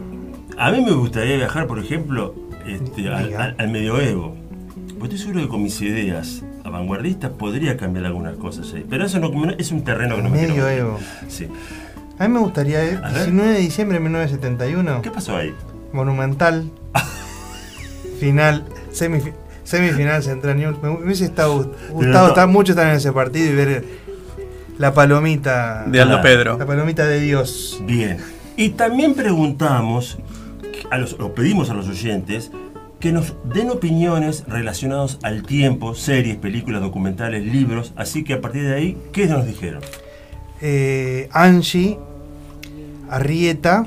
[0.57, 4.37] a mí me gustaría viajar, por ejemplo, este, al, al- al medioevo.
[5.01, 8.87] Pues estoy seguro que con mis ideas vanguardistas podría cambiar algunas cosas ahí.
[8.89, 10.55] Pero eso no, es un terreno que no me quiero.
[10.55, 10.99] Medioevo.
[11.29, 11.49] Sí.
[12.19, 13.13] A mí me gustaría ir ver.
[13.13, 15.53] 19 de diciembre de 1971, ¿Qué pasó ahí?
[15.93, 16.71] Monumental,
[18.27, 19.33] final, semifi-
[19.65, 20.77] semifinal Central News.
[20.83, 23.85] Me hubiese estado gust- gustado estar mucho estar en ese partido y ver
[24.79, 26.57] la palomita De Aldo Ah, Pedro.
[26.59, 27.81] la palomita de Dios.
[27.85, 28.19] Bien.
[28.57, 30.19] Y también preguntamos,
[30.91, 32.51] a los, o pedimos a los oyentes,
[33.01, 37.93] que nos den opiniones relacionadas al tiempo, series, películas, documentales, libros.
[37.97, 39.83] Así que a partir de ahí, ¿qué nos dijeron?
[40.65, 41.99] eh, Angie
[43.11, 43.85] Arrieta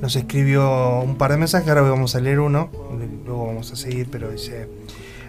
[0.00, 2.70] nos escribió un par de mensajes, ahora vamos a leer uno,
[3.24, 4.68] luego vamos a seguir, pero dice,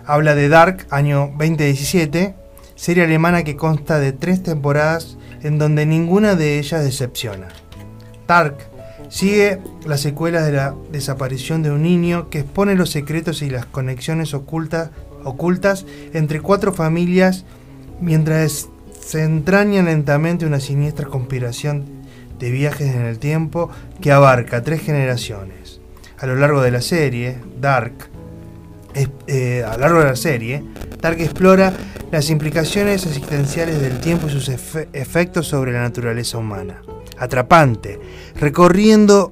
[0.05, 2.36] habla de Dark, año 2017,
[2.76, 7.47] serie alemana que consta de tres temporadas en donde ninguna de ellas decepciona.
[8.28, 8.57] Dark
[9.09, 13.65] sigue las secuelas de la desaparición de un niño que expone los secretos y las
[13.65, 14.91] conexiones ocultas,
[15.24, 17.45] ocultas entre cuatro familias
[18.01, 21.96] mientras se entraña lentamente una siniestra conspiración
[22.39, 23.69] de viajes en el tiempo
[24.01, 25.79] que abarca tres generaciones.
[26.19, 27.93] A lo largo de la serie, Dark,
[28.93, 30.63] es- eh, a lo largo de la serie,
[31.01, 31.73] Dark explora
[32.11, 36.81] las implicaciones existenciales del tiempo y sus efe- efectos sobre la naturaleza humana.
[37.17, 37.99] Atrapante,
[38.39, 39.31] recorriendo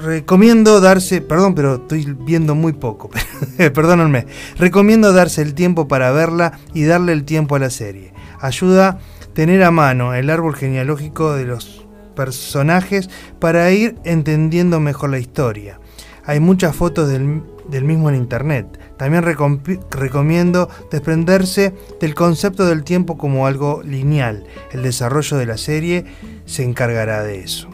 [0.00, 3.10] Recomiendo darse, perdón, pero estoy viendo muy poco,
[3.56, 4.26] perdónenme.
[4.56, 8.12] Recomiendo darse el tiempo para verla y darle el tiempo a la serie.
[8.40, 9.00] Ayuda
[9.32, 11.77] tener a mano el árbol genealógico de los
[12.18, 13.08] personajes
[13.38, 15.78] para ir entendiendo mejor la historia.
[16.26, 18.66] Hay muchas fotos del, del mismo en internet.
[18.98, 24.44] También recomiendo desprenderse del concepto del tiempo como algo lineal.
[24.72, 26.04] El desarrollo de la serie
[26.44, 27.68] se encargará de eso.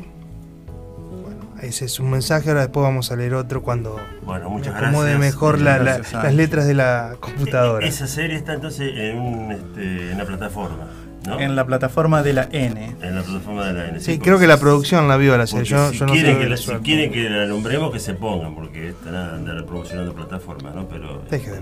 [1.23, 2.51] Bueno, ese es un mensaje.
[2.51, 5.19] Ahora después vamos a leer otro cuando Bueno, me acomode gracias.
[5.19, 7.87] mejor la- las letras de la computadora.
[7.87, 10.87] Esa serie está entonces en, un, este, en la plataforma,
[11.27, 11.41] ¿no?
[11.41, 12.97] En la plataforma de la N.
[13.03, 14.01] En la plataforma de la N.
[14.01, 15.65] Sí, creo que la producción la vio la serie.
[15.65, 16.85] Yo, si, yo no quieren que la, de si suerte.
[16.85, 20.89] quieren que la nombremos, que se pongan, porque están a andar promocionando plataformas, ¿no?
[20.89, 21.61] Pero Deje de.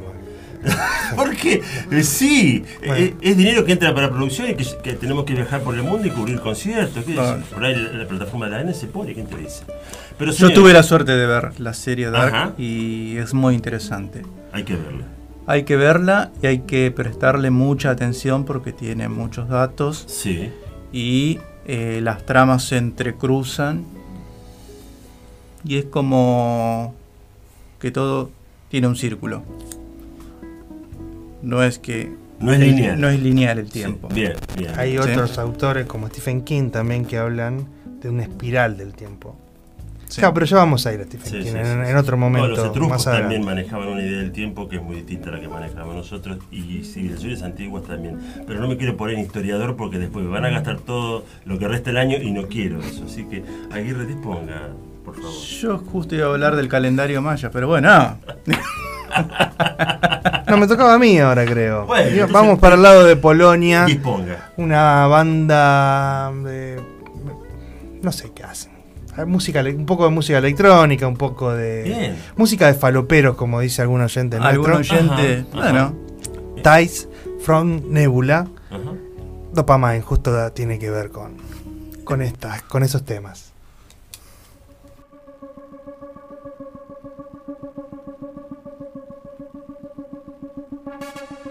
[1.16, 1.60] Porque
[1.90, 2.94] eh, sí, Bueno.
[2.94, 5.82] eh, es dinero que entra para producción y que, que tenemos que viajar por el
[5.82, 7.04] mundo y cubrir conciertos.
[7.04, 7.38] ¿qué No.
[7.52, 9.64] Por ahí la, la plataforma de la N se pone, ¿quién te dice?
[10.18, 12.52] Pero Yo tuve la suerte de ver la serie Dark Ajá.
[12.58, 14.22] y es muy interesante.
[14.52, 15.04] Hay que verla.
[15.46, 20.50] Hay que verla y hay que prestarle mucha atención porque tiene muchos datos Sí.
[20.92, 23.84] y eh, las tramas se entrecruzan
[25.64, 26.94] y es como
[27.80, 28.30] que todo
[28.68, 29.42] tiene un círculo.
[31.42, 33.00] No es que No es lineal.
[33.00, 34.08] no es lineal el Sí, tiempo.
[34.08, 34.72] Bien, bien.
[34.78, 34.98] Hay Sí.
[34.98, 37.66] otros autores como Stephen King también que hablan
[38.00, 39.36] de una espiral del tiempo.
[40.12, 40.20] Sí.
[40.20, 42.16] Claro, pero ya vamos a ir a Stephen Sí, King sí, en, sí, en otro
[42.18, 42.48] momento.
[42.48, 45.40] Bueno, los etruscos también manejaban una idea del tiempo que es muy distinta a la
[45.40, 48.18] que manejamos nosotros y civilizaciones antiguas también.
[48.46, 51.58] Pero no me quiero poner en historiador porque después me van a gastar todo lo
[51.58, 53.04] que resta el año y no quiero eso.
[53.06, 53.42] Así que
[53.72, 54.68] Aguirre disponga,
[55.04, 55.32] por favor.
[55.32, 58.18] Yo justo iba a hablar del calendario maya, pero bueno, no.
[60.48, 61.86] No, me tocaba a mí ahora, creo.
[61.86, 63.84] Bueno, entonces- Vamos para el lado de Polonia.
[63.84, 64.50] Disponga.
[64.56, 66.80] Una banda de.
[68.02, 68.71] No sé qué hacen.
[69.14, 72.14] Ah, música, un poco de música electrónica, un poco de.
[72.36, 74.76] Música de faloperos, como dice algún oyente nuestro.
[74.76, 75.44] oyente.
[75.52, 75.94] Bueno.
[76.62, 76.78] Ajá.
[76.78, 77.08] Tides
[77.40, 78.48] from Nebula.
[78.70, 78.92] Ajá.
[79.52, 81.36] Dopama en justo tiene que ver con,
[82.04, 83.52] con, estas, con esos temas.
[91.02, 91.41] Thank.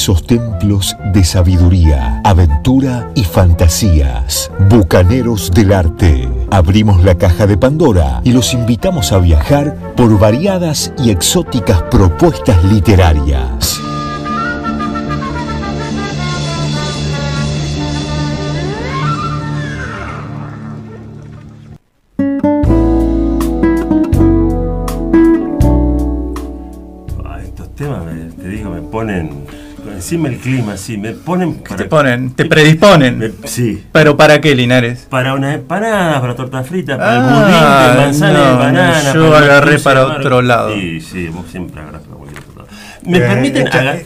[0.00, 4.50] Esos templos de sabiduría, aventura y fantasías.
[4.70, 6.26] Bucaneros del arte.
[6.50, 12.64] Abrimos la caja de Pandora y los invitamos a viajar por variadas y exóticas propuestas
[12.64, 13.59] literarias.
[30.10, 33.18] Encima el clima, sí, me ponen para, Te ponen, te predisponen.
[33.18, 35.06] me- sí, ¿Pero para qué, Linares?
[35.08, 38.56] para una empanada, para torta frita, para Ah, el budín de manzana y no, de
[38.56, 39.12] banana.
[39.14, 40.74] yo para agarré dulce para de mar- otro lado.
[40.74, 42.68] Sí, sí, vos siempre agarrás para cualquier otro lado.
[43.04, 43.96] ¿Me Eh, permiten echa- haga-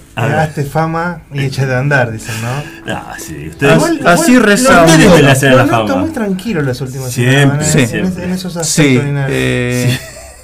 [0.56, 2.92] eh, fama y échate a andar, dicen, ¿no?
[2.94, 3.76] Ah, sí, ustedes.
[3.76, 5.52] Igual- Así me la hacen
[6.00, 7.66] muy tranquilo las últimas Siempre, semanas.
[7.72, 7.78] sí.
[7.80, 8.24] en- siempre.
[8.24, 9.00] En, esos Sí.
[9.02, 9.98] Linares.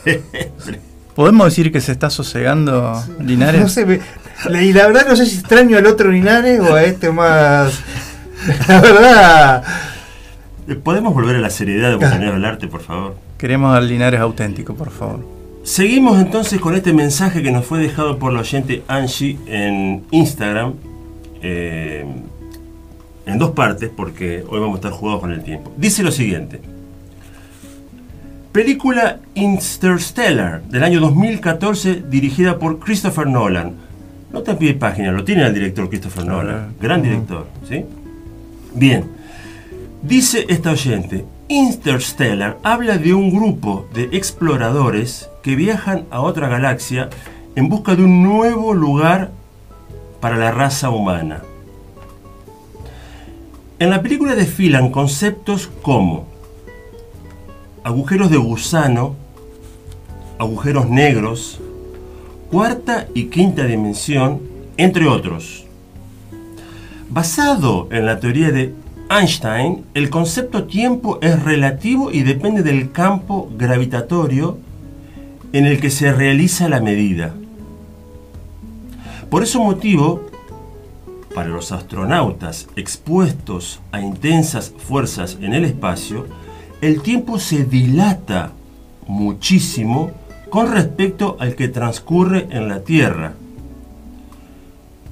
[0.07, 0.23] eh,
[1.15, 3.61] ¿podemos decir que se está sosegando Linares?
[3.63, 4.01] No sé, me-
[4.65, 7.81] y la verdad no sé si extraño al otro Linares o a este más.
[8.69, 9.65] La verdad.
[10.83, 13.17] ¿Podemos volver a la seriedad de Bucaneros del Arte, por favor?
[13.37, 15.27] Queremos al Linares auténtico, por favor.
[15.63, 20.75] Seguimos entonces con este mensaje que nos fue dejado por la oyente Angie en Instagram.
[21.43, 22.05] eh,
[23.27, 25.71] en dos partes, porque hoy vamos a estar jugados con el tiempo.
[25.77, 26.61] Dice lo siguiente.
[28.53, 33.77] Película Interstellar del año 2014 dirigida por Christopher Nolan.
[34.33, 36.75] No te pide página, lo tiene el director Christopher Nolan.
[36.81, 37.85] Gran director, ¿sí?
[38.75, 39.05] Bien.
[40.03, 47.09] Dice esta oyente, Interstellar habla de un grupo de exploradores que viajan a otra galaxia
[47.55, 49.31] en busca de un nuevo lugar
[50.21, 51.43] para la raza humana.
[53.79, 56.30] En la película desfilan conceptos como
[57.85, 59.17] agujeros de gusano,
[60.39, 61.61] agujeros negros,
[62.51, 64.41] cuarta y quinta dimensión,
[64.77, 65.67] entre otros.
[67.09, 68.75] Basado en la teoría de
[69.11, 74.59] Einstein, el concepto tiempo es relativo y depende del campo gravitatorio
[75.53, 77.35] en el que se realiza la medida.
[79.29, 80.29] Por ese motivo,
[81.35, 86.27] para los astronautas expuestos a intensas fuerzas en el espacio,
[86.81, 88.53] el tiempo se dilata
[89.07, 90.13] muchísimo
[90.49, 93.35] con respecto al que transcurre en la Tierra.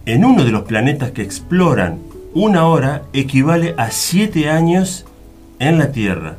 [0.06, 1.98] En uno de los planetas que exploran,
[2.34, 5.04] una hora equivale a siete años
[5.58, 6.36] en la Tierra.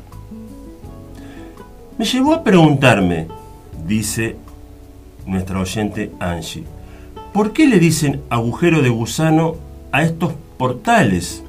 [1.96, 3.28] Me llevó a preguntarme,
[3.86, 4.36] dice
[5.26, 6.64] nuestra oyente Angie,
[7.32, 9.56] ¿por qué le dicen agujero de gusano
[9.92, 11.44] a estos portales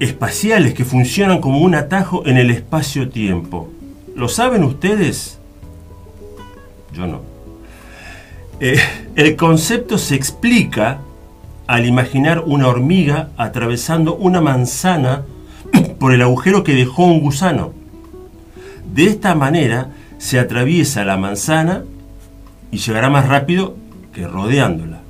[0.00, 3.68] espaciales que funcionan como un atajo en el espacio-tiempo?
[4.16, 5.38] ¿Lo saben ustedes?
[6.92, 7.20] Yo no.
[8.58, 8.78] Eh,
[9.14, 10.98] el concepto se explica
[11.66, 15.22] al imaginar una hormiga atravesando una manzana
[16.00, 17.72] por el agujero que dejó un gusano.
[18.92, 21.84] De esta manera se atraviesa la manzana
[22.70, 23.76] y llegará más rápido
[24.12, 25.00] que rodeándola.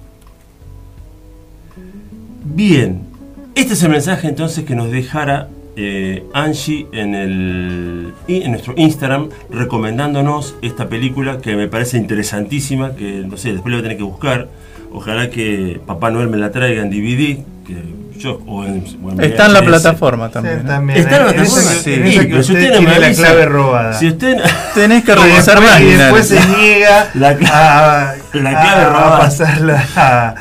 [2.45, 3.10] Bien,
[3.55, 8.74] este es el mensaje entonces que nos dejara eh, Angie en, el, y en nuestro
[8.76, 13.82] Instagram recomendándonos esta película que me parece interesantísima, que no sé, después la voy a
[13.84, 14.48] tener que buscar.
[14.92, 17.76] Ojalá que Papá Noel me la traiga en DVD, que
[18.18, 20.57] yo, o en, o en Está en la plataforma también.
[20.59, 20.66] Sí, ¿eh?
[20.68, 20.98] también.
[20.98, 22.18] Está en la esa plataforma, sí.
[22.28, 23.92] pero si usted no me tiene la avisa- clave robada.
[23.94, 24.36] Si usted
[24.74, 29.18] Tenés que Y revisar después- más, y después se niega La a, clave a robada.
[29.20, 30.34] pasarla a,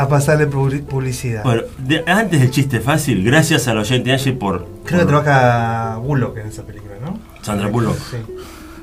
[0.00, 1.42] a pasarle publi- publicidad.
[1.44, 6.36] Bueno, de- antes del chiste fácil, gracias al oyente Angie por, Creo que trabaja Bullock
[6.38, 7.18] en esa película, ¿no?
[7.42, 7.96] Sandra Bullock.
[7.98, 8.16] Sí.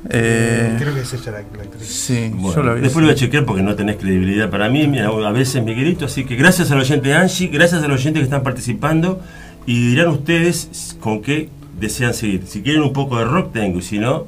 [0.09, 1.87] Eh, Creo que es ella la, la actriz.
[1.87, 2.81] sí, Bueno, yo lo vi.
[2.81, 6.05] después lo voy a chequear porque no tenés credibilidad para mí, mira, a veces Miguelito,
[6.05, 9.19] así que gracias al oyente Angie, gracias a los oyentes que están participando
[9.65, 11.49] y dirán ustedes con qué
[11.79, 12.43] desean seguir.
[12.47, 14.25] Si quieren un poco de rock tengo y si no,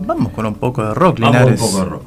[0.00, 1.60] Vamos con un poco de rock, vamos Linares.
[1.60, 2.02] un poco de rock.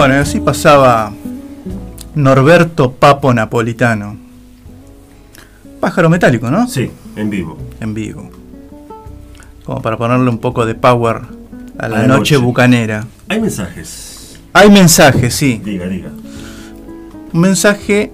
[0.00, 1.12] Bueno, y así pasaba
[2.14, 4.16] Norberto Papo Napolitano.
[5.78, 6.66] Pájaro metálico, ¿no?
[6.68, 7.58] Sí, en vivo.
[7.80, 8.30] En vivo.
[9.62, 11.20] Como para ponerle un poco de power
[11.76, 12.36] a la, A noche, noche.
[12.38, 13.04] bucanera.
[13.28, 14.40] Hay mensajes.
[14.54, 15.60] Hay mensajes, sí.
[15.62, 16.08] Diga, diga.
[17.34, 18.10] Un mensaje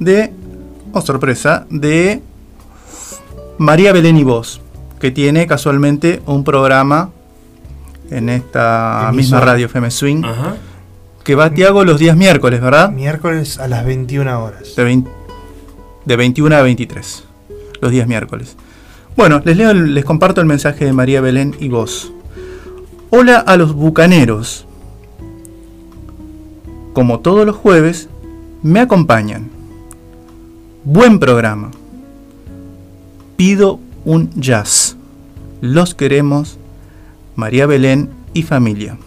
[0.00, 0.32] de,
[0.92, 2.22] oh sorpresa, de
[3.58, 4.60] María Belén y Vos,
[4.98, 7.10] que tiene casualmente un programa
[8.10, 10.56] en esta misma radio FM Swing, Ajá.
[11.24, 12.90] Que va Tiago los días miércoles, ¿verdad?
[12.90, 14.76] Miércoles a las 21 horas.
[14.76, 15.02] De,
[16.04, 17.24] de 21 a 23,
[17.80, 18.56] los días miércoles.
[19.16, 22.12] Bueno, les leo, les comparto el mensaje de María Belén y vos.
[23.08, 24.66] Hola a los bucaneros.
[26.92, 28.08] Como todos los jueves,
[28.62, 29.50] me acompañan.
[30.84, 31.70] Buen programa.
[33.36, 34.96] Pido un jazz.
[35.62, 36.58] Los queremos,
[37.34, 38.98] María Belén y familia.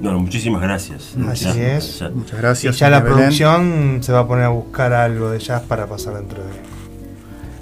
[0.00, 1.14] No, no, muchísimas gracias.
[1.28, 1.98] Así Ya, es.
[1.98, 2.08] ya.
[2.10, 2.78] Muchas Y gracias.
[2.78, 3.16] ya la Belén.
[3.18, 6.50] producción se va a poner a buscar algo de jazz para pasar dentro de.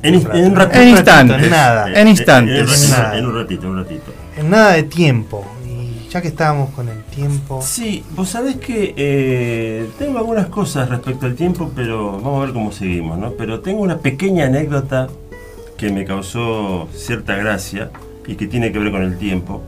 [0.08, 0.80] En, in- en un ratito.
[0.82, 1.42] En instantes.
[1.42, 1.92] En nada.
[2.00, 2.54] En instantes.
[2.58, 3.18] En, un ratito, Nada.
[3.18, 4.12] en un ratito, en un ratito.
[4.36, 5.44] En nada de tiempo.
[5.66, 7.60] Y ya que estábamos con el tiempo.
[7.62, 12.52] Sí, vos sabés que eh, tengo algunas cosas respecto al tiempo, pero vamos a ver
[12.54, 13.32] cómo seguimos, ¿no?
[13.32, 15.08] Pero tengo una pequeña anécdota
[15.78, 17.90] que me causó cierta gracia
[18.26, 19.62] y que tiene que ver con el tiempo.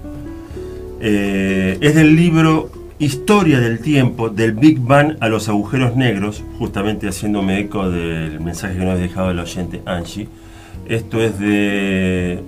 [1.01, 2.71] Eh, es del libro
[3.01, 8.75] Historia del tiempo, del Big Bang a los agujeros negros, justamente haciéndome eco del mensaje
[8.77, 10.27] que nos ha dejado el oyente Angie.
[10.89, 12.43] Esto es de,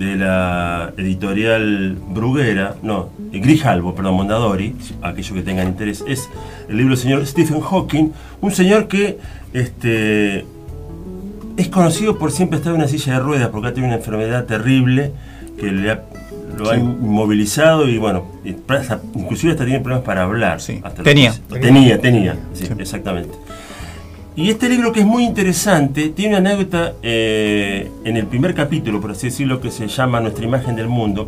[0.00, 6.02] de la editorial Bruguera, no, Grijalvo, perdón, Mondadori, aquellos que tengan interés.
[6.08, 6.28] Es
[6.68, 8.10] el libro del señor Stephen Hawking,
[8.40, 9.18] un señor que
[9.52, 10.44] este,
[11.56, 14.46] es conocido por siempre estar en una silla de ruedas, porque ha tenido una enfermedad
[14.46, 15.12] terrible
[15.60, 16.02] que le ha-
[16.56, 16.80] lo ha Sí.
[16.80, 18.24] inmovilizado y bueno,
[18.68, 20.60] hasta- inclusive hasta tiene problemas para hablar.
[20.60, 20.80] Sí.
[20.82, 21.34] hasta lo Tenía.
[21.60, 22.72] Tenía, tenía, sí, Sí.
[22.78, 23.36] exactamente.
[24.36, 29.00] Y este libro que es muy interesante, tiene una anécdota eh, en el primer capítulo,
[29.00, 31.26] por así decirlo, que se llama Nuestra imagen del mundo,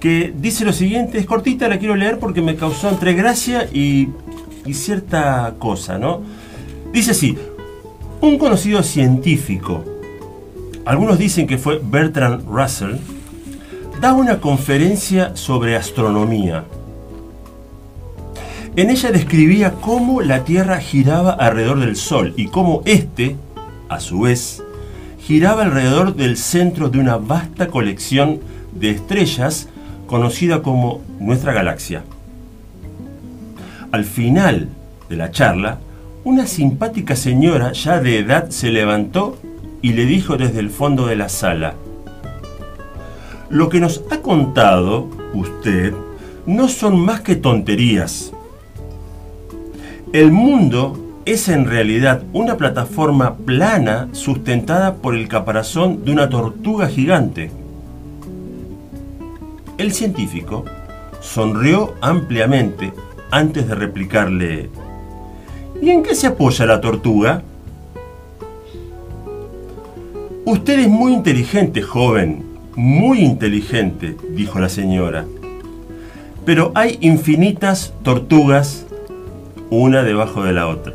[0.00, 4.08] que dice lo siguiente, es cortita, la quiero leer porque me causó entre gracia y,
[4.64, 6.22] y cierta cosa, ¿no?
[6.92, 7.36] Dice así,
[8.22, 9.84] un conocido científico,
[10.86, 12.94] algunos dicen que fue Bertrand Russell,
[14.00, 16.64] da una conferencia sobre astronomía.
[18.76, 23.36] En ella describía cómo la Tierra giraba alrededor del Sol y cómo éste,
[23.88, 24.62] a su vez,
[25.18, 28.40] giraba alrededor del centro de una vasta colección
[28.72, 29.68] de estrellas
[30.06, 32.04] conocida como nuestra galaxia.
[33.92, 34.68] Al final
[35.08, 35.78] de la charla,
[36.24, 39.38] una simpática señora ya de edad se levantó
[39.80, 41.74] y le dijo desde el fondo de la sala,
[43.48, 45.94] lo que nos ha contado usted
[46.46, 48.32] no son más que tonterías.
[50.12, 56.88] El mundo es en realidad una plataforma plana sustentada por el caparazón de una tortuga
[56.88, 57.50] gigante.
[59.76, 60.64] El científico
[61.20, 62.92] sonrió ampliamente
[63.30, 64.70] antes de replicarle,
[65.82, 67.42] ¿y en qué se apoya la tortuga?
[70.44, 72.45] Usted es muy inteligente, joven,
[72.76, 75.24] muy inteligente, dijo la señora.
[76.44, 78.86] Pero hay infinitas tortugas,
[79.70, 80.94] una debajo de la otra.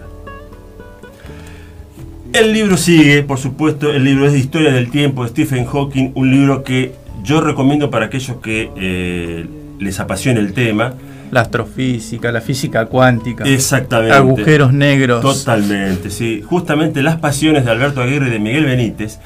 [2.32, 6.12] El libro sigue, por supuesto, el libro es de Historia del Tiempo de Stephen Hawking,
[6.16, 9.46] un libro que yo recomiendo para aquellos que eh,
[9.80, 10.94] les apasione el tema.
[11.32, 13.44] La astrofísica, la física cuántica.
[13.46, 14.16] Exactamente.
[14.16, 15.22] Agujeros negros.
[15.22, 16.42] Totalmente, sí.
[16.42, 19.20] Justamente Las Pasiones de Alberto Aguirre y de Miguel Benítez.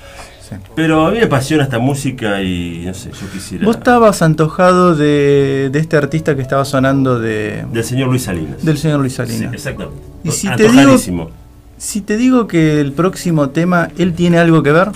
[0.47, 0.55] Sí.
[0.75, 3.65] Pero a mí me apasiona esta música y no sé, yo quisiera.
[3.65, 8.63] Vos estabas antojado de, de este artista que estaba sonando de, Del señor Luis Salinas.
[8.63, 9.53] del señor Luis Sí, Salinas.
[9.53, 9.99] exactamente.
[10.23, 11.29] Y si te digo- Antojadísimo.
[11.77, 14.89] si te digo que el próximo tema, él tiene algo que ver,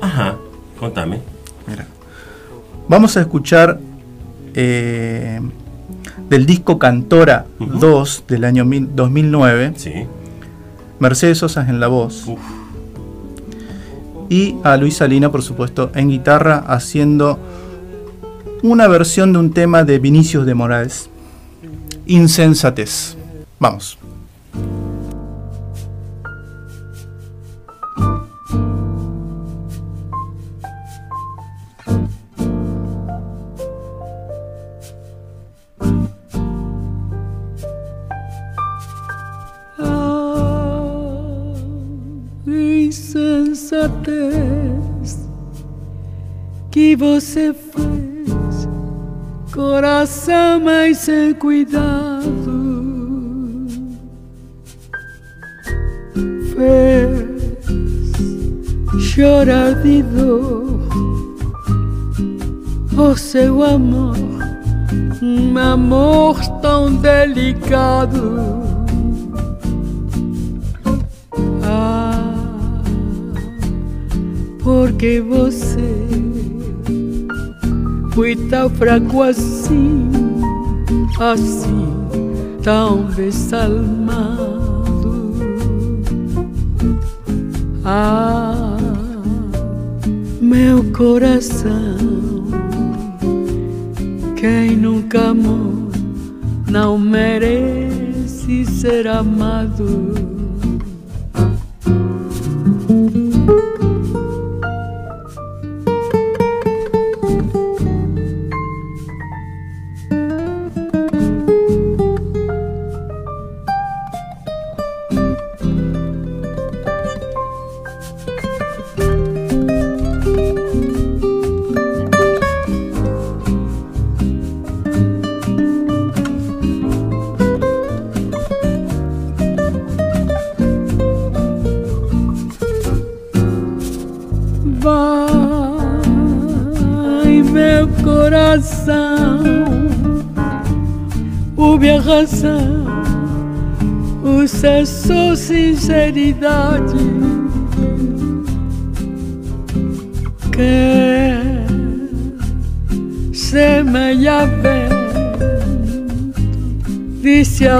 [0.00, 0.36] Ajá,
[0.78, 1.18] contame.
[1.66, 1.86] Mira.
[2.88, 3.80] Vamos a escuchar
[4.54, 5.40] eh,
[6.28, 7.78] del disco Cantora Ujú.
[7.78, 9.92] 2 del año mil- 2009, Sí.
[11.00, 12.38] Mercedes Sosa en la voz Uf.
[14.30, 17.38] Y a Luis Salina, por supuesto, en guitarra haciendo
[18.62, 21.10] una versión de un tema de Vinicius de Moraes,
[22.06, 23.16] Insensatez.
[23.58, 23.99] Vamos.
[46.94, 48.68] Você fez,
[49.52, 52.30] coração mais sem cuidado,
[56.54, 57.30] fez
[59.00, 60.80] chorar de dor
[62.96, 64.16] o seu amor,
[65.22, 68.38] um amor tão delicado.
[71.62, 72.82] Ah,
[74.62, 76.39] porque você
[78.12, 80.08] foi tão fraco assim,
[81.18, 81.94] assim,
[82.62, 84.50] tão desalmado.
[87.84, 88.76] Ah,
[90.40, 91.96] meu coração,
[94.36, 95.90] quem nunca amou
[96.68, 100.39] não merece ser amado.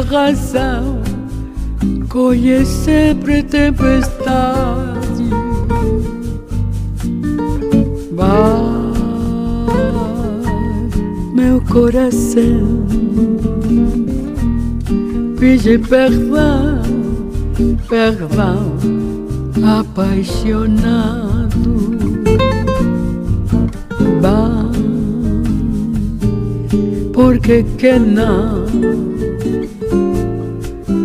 [0.01, 0.99] A razão,
[2.09, 5.25] colhe sempre tempestade.
[8.13, 8.31] Vai,
[11.35, 12.87] meu coração,
[15.39, 16.81] pede perdão,
[17.89, 18.73] perdão,
[19.81, 21.21] apaixonado.
[24.21, 24.71] Vai,
[27.13, 29.10] porque que não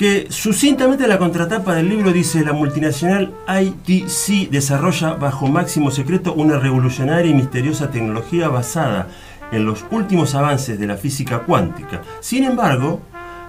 [0.00, 6.58] que sucintamente la contratapa del libro dice la multinacional ITC desarrolla bajo máximo secreto una
[6.58, 9.08] revolucionaria y misteriosa tecnología basada
[9.52, 12.00] en los últimos avances de la física cuántica.
[12.20, 13.02] Sin embargo,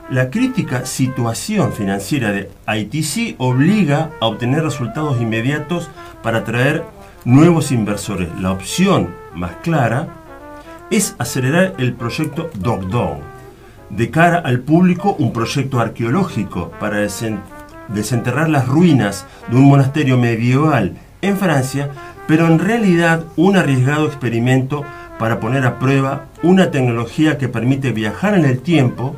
[0.09, 5.89] la crítica situación financiera de ITC obliga a obtener resultados inmediatos
[6.21, 6.83] para atraer
[7.23, 8.27] nuevos inversores.
[8.41, 10.09] La opción más clara
[10.89, 13.30] es acelerar el proyecto Dogdong.
[13.95, 17.39] De cara al público, un proyecto arqueológico para desen-
[17.89, 21.89] desenterrar las ruinas de un monasterio medieval en Francia,
[22.27, 24.83] pero en realidad un arriesgado experimento
[25.19, 29.15] para poner a prueba una tecnología que permite viajar en el tiempo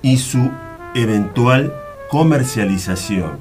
[0.00, 0.50] y su
[0.94, 1.74] eventual
[2.10, 3.32] comercialización.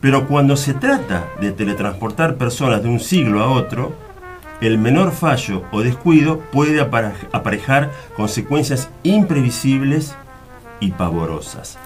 [0.00, 3.94] Pero cuando se trata de teletransportar personas de un siglo a otro,
[4.60, 10.14] el menor fallo o descuido puede apare- aparejar consecuencias imprevisibles
[10.80, 11.78] y pavorosas.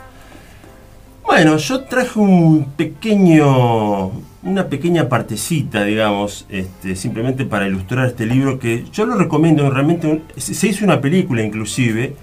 [1.25, 4.09] Bueno, yo traje un pequeño,
[4.43, 10.21] una pequeña partecita, digamos, este, simplemente para ilustrar este libro que yo lo recomiendo, realmente
[10.37, 12.15] se hizo una película inclusive,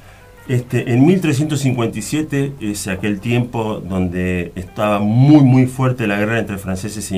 [0.47, 7.11] este, en 1357 es aquel tiempo donde estaba muy muy fuerte la guerra entre franceses
[7.11, 7.15] e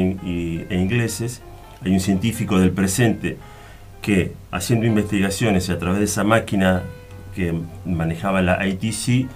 [0.69, 1.41] ingleses.
[1.83, 3.37] Hay un científico del presente
[4.01, 6.83] que haciendo investigaciones a través de esa máquina
[7.33, 7.53] que
[7.85, 9.27] manejaba la ITC,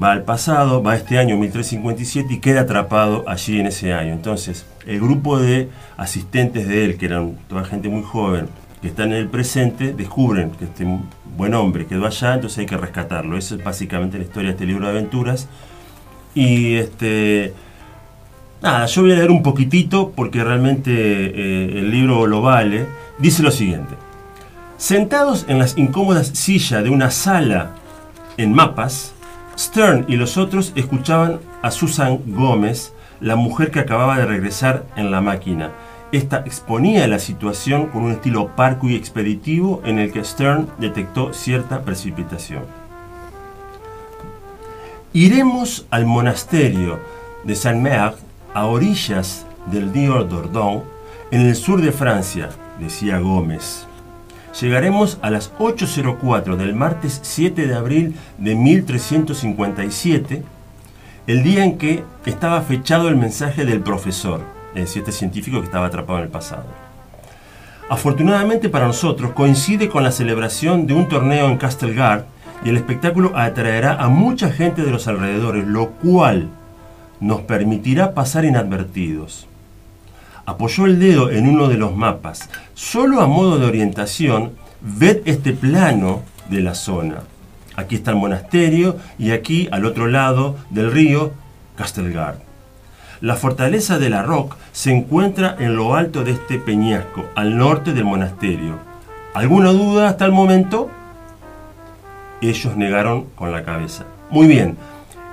[0.00, 4.12] va al pasado, va a este año 1357 y queda atrapado allí en ese año.
[4.12, 8.48] Entonces, el grupo de asistentes de él, que eran toda gente muy joven,
[8.80, 10.86] que están en el presente, descubren que este
[11.36, 13.36] buen hombre quedó allá, entonces hay que rescatarlo.
[13.36, 15.48] Esa es básicamente la historia de este libro de aventuras.
[16.34, 17.52] Y este.
[18.62, 22.86] Nada, yo voy a leer un poquitito porque realmente eh, el libro lo vale.
[23.18, 23.96] Dice lo siguiente.
[24.76, 27.72] Sentados en las incómodas sillas de una sala
[28.36, 29.14] en mapas,
[29.58, 35.10] Stern y los otros escuchaban a Susan Gómez, la mujer que acababa de regresar en
[35.10, 35.72] la máquina.
[36.12, 41.32] Esta exponía la situación con un estilo parco y expeditivo en el que Stern detectó
[41.32, 42.62] cierta precipitación.
[45.12, 47.00] Iremos al monasterio
[47.44, 48.14] de Saint-Mer
[48.54, 50.82] a orillas del río Dordogne,
[51.30, 53.86] en el sur de Francia, decía Gómez.
[54.60, 60.42] Llegaremos a las 8.04 del martes 7 de abril de 1357,
[61.26, 64.42] el día en que estaba fechado el mensaje del profesor,
[64.74, 66.66] es decir, este científico que estaba atrapado en el pasado.
[67.88, 72.24] Afortunadamente para nosotros coincide con la celebración de un torneo en Castelgard
[72.64, 76.48] y el espectáculo atraerá a mucha gente de los alrededores, lo cual
[77.22, 79.46] nos permitirá pasar inadvertidos.
[80.44, 82.50] Apoyó el dedo en uno de los mapas.
[82.74, 87.20] Solo a modo de orientación, ved este plano de la zona.
[87.76, 91.32] Aquí está el monasterio y aquí, al otro lado del río,
[91.76, 92.38] Castelgard.
[93.20, 97.92] La fortaleza de la Roque se encuentra en lo alto de este peñasco, al norte
[97.92, 98.78] del monasterio.
[99.32, 100.90] ¿Alguna duda hasta el momento?
[102.40, 104.06] Ellos negaron con la cabeza.
[104.28, 104.76] Muy bien,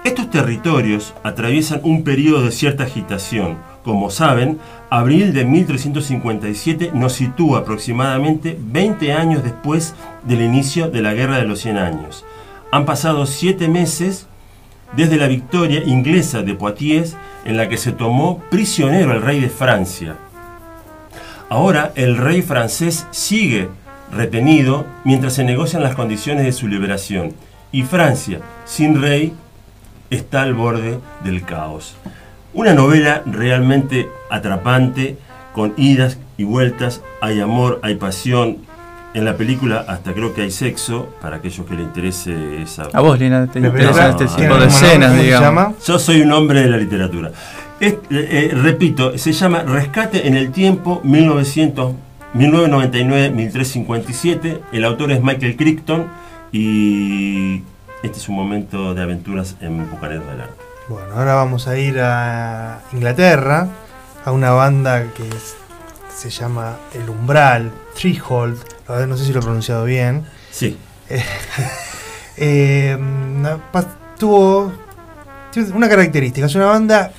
[0.09, 3.59] estos territorios atraviesan un periodo de cierta agitación.
[3.83, 4.57] Como saben,
[4.89, 9.93] abril de 1357 nos sitúa aproximadamente 20 años después
[10.23, 12.25] del inicio de la Guerra de los 100 Años.
[12.71, 14.25] Han pasado siete meses
[14.97, 19.49] desde la victoria inglesa de Poitiers en la que se tomó prisionero al rey de
[19.49, 20.15] Francia.
[21.49, 23.69] Ahora el rey francés sigue
[24.11, 27.33] retenido mientras se negocian las condiciones de su liberación
[27.71, 29.33] y Francia, sin rey,
[30.09, 31.95] está al borde del caos.
[32.53, 35.17] Una novela realmente atrapante,
[35.53, 38.57] con idas y vueltas, hay amor, hay pasión,
[39.15, 42.83] En la película hasta creo que hay sexo, para aquellos que le interese esa...
[42.93, 45.47] A vos, Lina, te parece- este ¿tiene tipo de escenas, ¿Cómo se digamos.
[45.47, 45.73] llama?
[45.83, 47.31] Yo soy un hombre de la literatura.
[47.79, 51.93] Es- eh, eh, repito, se llama Rescate en el Tiempo 1900,
[52.35, 54.59] 1999-1357.
[54.71, 56.05] El autor es Michael Crichton
[56.51, 57.63] y
[58.03, 60.53] este es un momento de aventuras en Bucaneros del Arte.
[60.87, 63.67] Bueno, ahora vamos a ir a Inglaterra,
[64.25, 65.55] a una banda que es-
[66.15, 70.25] se llama El Umbral, Threehold, a ver, no sé si lo he pronunciado bien.
[70.51, 70.77] Sí,
[72.41, 72.97] Eh,
[74.17, 74.71] tuvo,
[75.73, 77.11] una característica, es una banda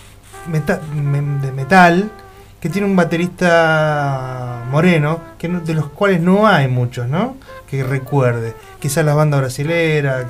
[0.49, 2.11] meta- de metal
[2.59, 7.37] que tiene un baterista moreno, que no- de los cuales no hay muchos, ¿no?
[7.69, 8.55] Que recuerde.
[8.79, 10.25] Quizás la banda brasilera,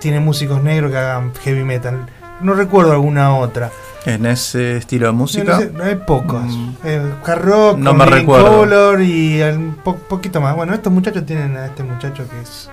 [0.00, 2.06] tiene músicos negros que hagan heavy metal.
[2.40, 3.70] No recuerdo alguna otra.
[4.06, 5.52] En ese estilo de música.
[5.54, 6.44] no sé, no hay pocos.
[6.44, 6.70] Mm.
[6.84, 8.58] Eh, hard rock, No con me Living recuerdo.
[8.58, 10.54] Color y un po- poquito más.
[10.54, 12.70] Bueno, estos muchachos tienen a este muchacho que es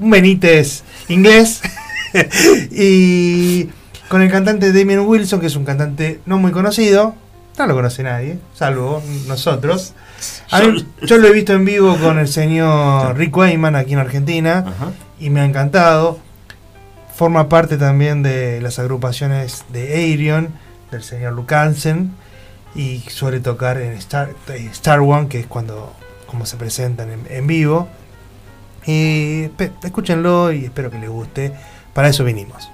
[0.00, 1.60] un Benítez inglés
[2.70, 3.68] y
[4.08, 7.14] con el cantante Damien Wilson, que es un cantante no muy conocido.
[7.58, 9.92] No lo conoce nadie, salvo nosotros.
[10.50, 13.98] A mí- yo lo he visto en vivo con el señor Rick Wayman aquí en
[14.00, 14.90] Argentina ajá.
[15.20, 16.18] Y me ha encantado.
[17.14, 20.48] Forma parte también de las agrupaciones de Aerion,
[20.90, 22.12] del señor Luke Hansen,
[22.74, 24.30] y suele tocar en Star,
[24.72, 25.92] Star One, que es cuando
[26.26, 27.88] como se presentan en, en vivo.
[28.86, 29.50] Y
[29.82, 31.52] escúchenlo y espero que les guste.
[31.92, 32.70] Para eso vinimos.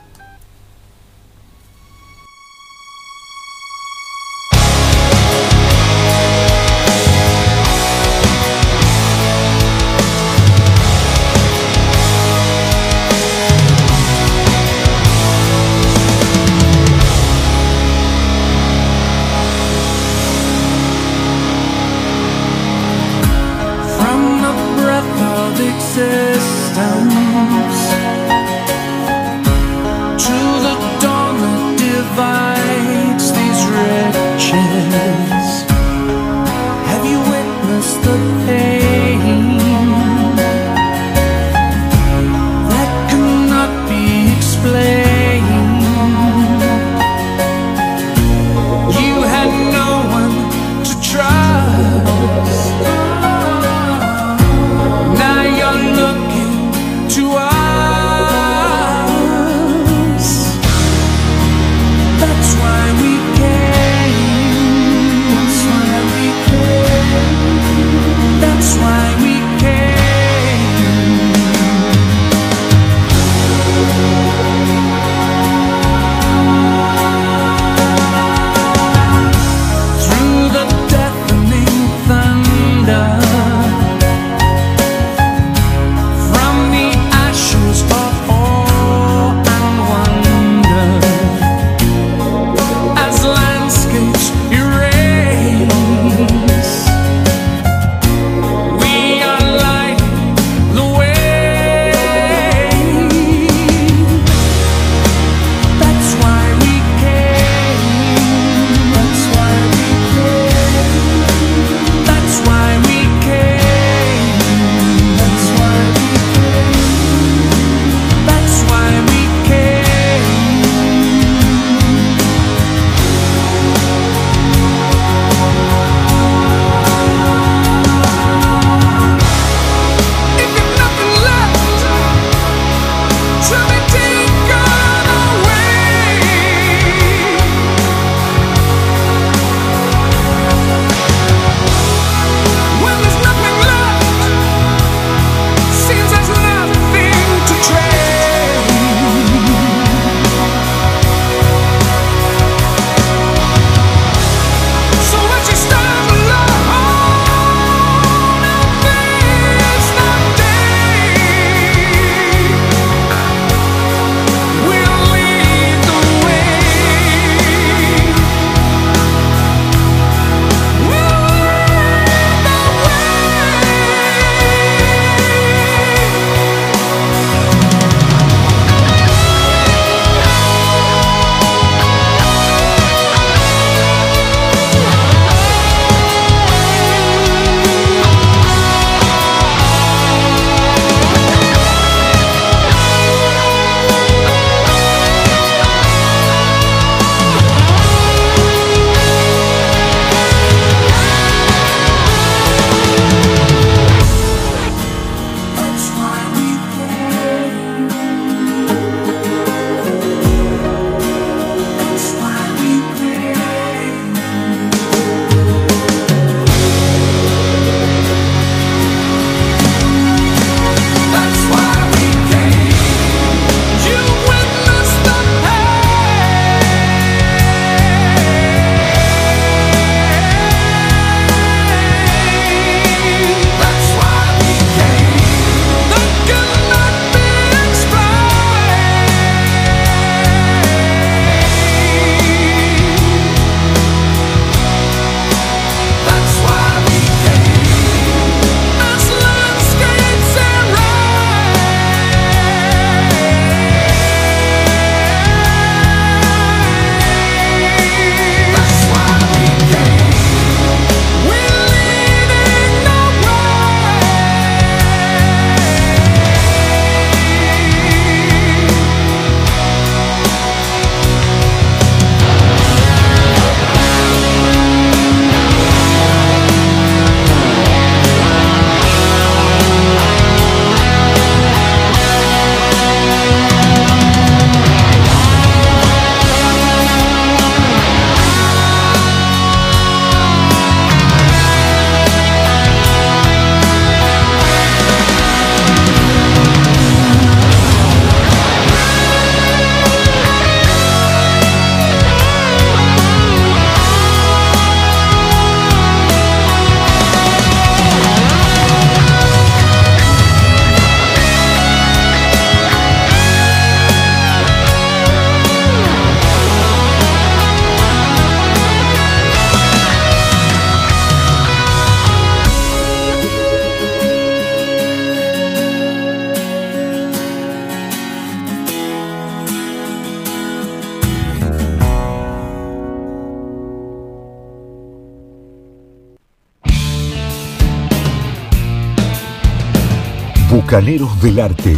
[340.84, 341.76] Bucaneros del Arte,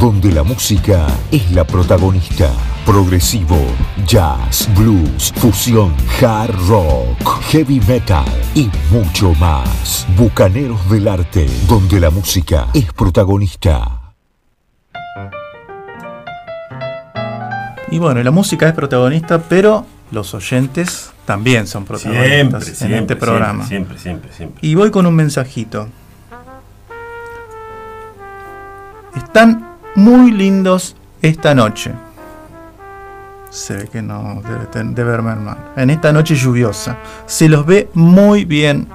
[0.00, 2.50] donde la música es la protagonista.
[2.84, 3.56] Progresivo,
[4.08, 8.24] jazz, blues, fusión, hard rock, heavy metal
[8.56, 10.04] y mucho más.
[10.16, 14.14] Bucaneros del Arte, donde la música es protagonista.
[17.92, 22.98] Y bueno, la música es protagonista, pero los oyentes también son protagonistas Siempre, en siempre,
[22.98, 23.64] este programa.
[23.64, 24.58] Siempre, siempre, siempre.
[24.68, 25.86] Y voy con un mensajito.
[29.32, 31.92] Están muy lindos esta noche.
[33.48, 35.58] Se ve que no debe, ten- debe haber mermado.
[35.76, 36.96] En esta noche lluviosa.
[37.26, 38.88] Se los ve muy bien.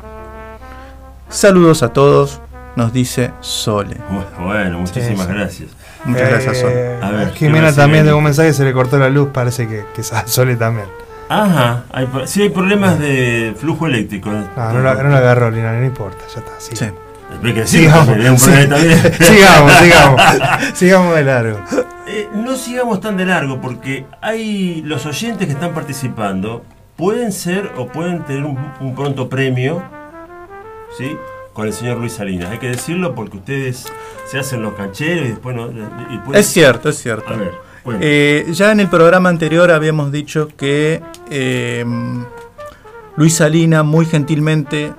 [1.30, 2.42] Saludos a todos,
[2.76, 3.96] nos dice Sole.
[4.12, 5.38] Bu- Bueno, muchísimas Sí, sí.
[5.40, 5.70] gracias.
[6.04, 6.74] Muchas gracias, Sole.
[6.76, 9.70] Eh, A ver, ¿qué Jimena también de un mensaje se le cortó la luz, parece
[9.70, 10.88] que, que a Sole también.
[11.30, 14.30] Ajá, hay, sí hay problemas de flujo eléctrico.
[14.30, 16.52] No, no la, no la agarró, Lina, no importa, ya está.
[16.58, 16.76] sí.
[16.76, 16.86] Sí.
[17.44, 18.16] Hay que decir, Sigamos, un
[18.70, 19.14] también.
[19.20, 20.22] sigamos, sigamos.
[20.74, 21.60] sigamos de largo.
[22.08, 26.64] Eh, no sigamos tan de largo porque hay los oyentes que están participando
[26.96, 29.84] pueden ser o pueden tener un, un pronto premio,
[30.98, 31.18] ¿sí?
[31.54, 32.52] Con el señor Luis Salinas.
[32.52, 33.86] Hay que decirlo porque ustedes
[34.30, 35.68] se hacen los cancheros y después no.
[35.70, 37.34] y pueden- Es cierto, es cierto.
[37.34, 37.52] A ver,
[37.84, 38.00] bueno.
[38.02, 41.86] Eh, ya en el programa anterior habíamos dicho que eh,
[43.18, 44.94] Luis Salina muy gentilmente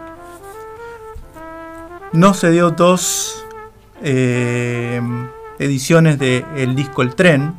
[2.12, 3.44] nos cedió dos
[4.02, 5.00] eh,
[5.58, 7.54] ediciones de el disco El Tren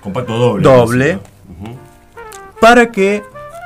[0.00, 0.62] compacto doble.
[0.62, 1.20] doble.
[2.60, 3.22] Para que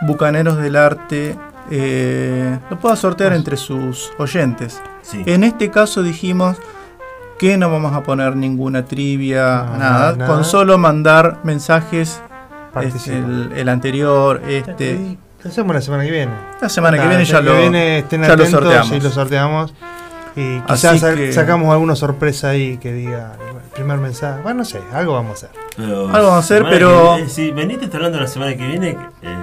[0.07, 1.37] Bucaneros del Arte
[1.71, 4.81] eh, lo pueda sortear entre sus oyentes.
[5.03, 5.23] Sí.
[5.27, 6.57] En este caso dijimos
[7.39, 10.27] que no vamos a poner ninguna trivia, No, nada, nada.
[10.33, 12.21] con solo mandar mensajes,
[12.73, 12.99] Participa.
[12.99, 16.33] este, el, el anterior, este, Lo hacemos la semana que viene.
[16.61, 18.93] la semana que viene la ya semana lo, que viene estén ya lo atentos sorteamos.
[18.93, 19.75] y lo sorteamos.
[20.37, 24.43] Y quizás que- sacamos alguna sorpresa ahí que diga el primer mensaje.
[24.43, 25.51] Bueno, no sé, algo vamos a hacer.
[25.77, 28.97] Pero Algo vamos a hacer, pero- que- eh, si veniste hablando la semana que viene,
[29.23, 29.37] eh,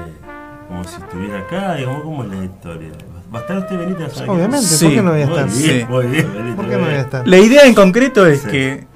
[0.68, 2.90] como si estuviera acá, digamos, ¿cómo es la historia?
[3.34, 3.78] ¿Va a estar usted,
[4.10, 5.46] semana Obviamente, Sí, ¿por qué no voy a estar?
[5.48, 5.86] Muy bien, Sí.
[5.88, 7.28] muy bien, Benito, ¿Por qué no voy a estar?
[7.28, 8.48] La idea en concreto es Sí.
[8.50, 8.88] que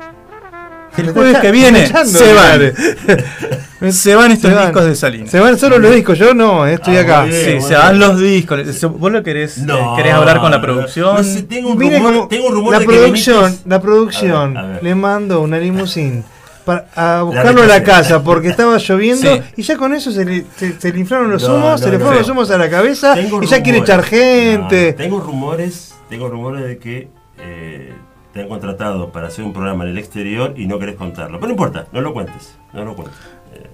[1.01, 1.93] el jueves está que viene se
[2.33, 2.73] van.
[3.91, 4.65] se van estos Se van.
[4.67, 5.29] discos de Salinas.
[5.29, 7.23] Se van solo los discos, yo no, eh, estoy Ah, acá.
[7.23, 7.41] bien.
[7.41, 7.67] Sí, bueno.
[7.67, 8.81] se van los discos.
[8.97, 9.65] ¿Vos lo querés, eh,
[9.97, 11.15] querés hablar con la producción?
[11.17, 13.61] No sé, tengo un Mire rumor, cómo tengo un rumor la de que producción, Benítez-
[13.65, 14.83] la producción A ver, a ver.
[14.83, 16.23] le mando una limusín
[16.65, 19.41] para, a buscarlo a la casa porque estaba lloviendo Sí.
[19.57, 21.91] y ya con eso se le, se, se le inflaron los No, humos, no, se
[21.91, 22.03] le no.
[22.05, 24.91] fueron los humos a la cabeza Tengo y ya quiere echar gente.
[24.91, 27.07] No, tengo rumores, tengo rumores de que
[27.39, 27.93] eh,
[28.35, 31.39] te han contratado para hacer un programa en el exterior y no querés contarlo.
[31.39, 33.17] Pero no importa, no lo cuentes, no lo cuentes.
[33.55, 33.65] Eh,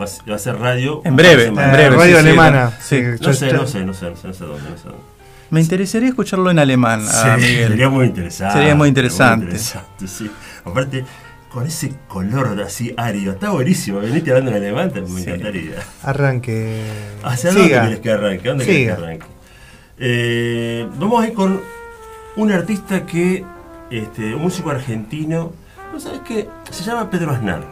[0.00, 1.00] va, a ser- va a ser radio.
[1.04, 1.90] En breve, en breve.
[1.90, 2.64] radio alemana.
[2.64, 4.98] No sé, no sé, no sé, no sé, no sé dónde, no sé dónde.
[5.50, 7.68] Me interesaría escucharlo en alemán, a Sí, Miguel.
[7.68, 8.58] Sería muy interesante.
[8.58, 9.44] Sería muy interesante.
[9.46, 10.30] interesante, sí.
[10.64, 11.04] Aparte,
[11.52, 14.00] con ese color así árido, está buenísimo.
[14.00, 15.22] Veniste hablando en alemán, te- me Sí.
[15.28, 15.76] encantaría.
[16.02, 16.82] Arranque.
[17.22, 17.82] ¿Hacia dónde Siga.
[17.84, 18.48] querés que arranque?
[18.48, 18.96] ¿Dónde Siga.
[18.96, 19.26] que arranque?
[19.98, 21.60] Eh, vamos a ir con
[22.36, 23.44] un artista que,
[23.90, 25.52] este, un músico argentino,
[25.92, 26.48] ¿no sabes qué?
[26.70, 27.62] Se llama Pedro Aznar.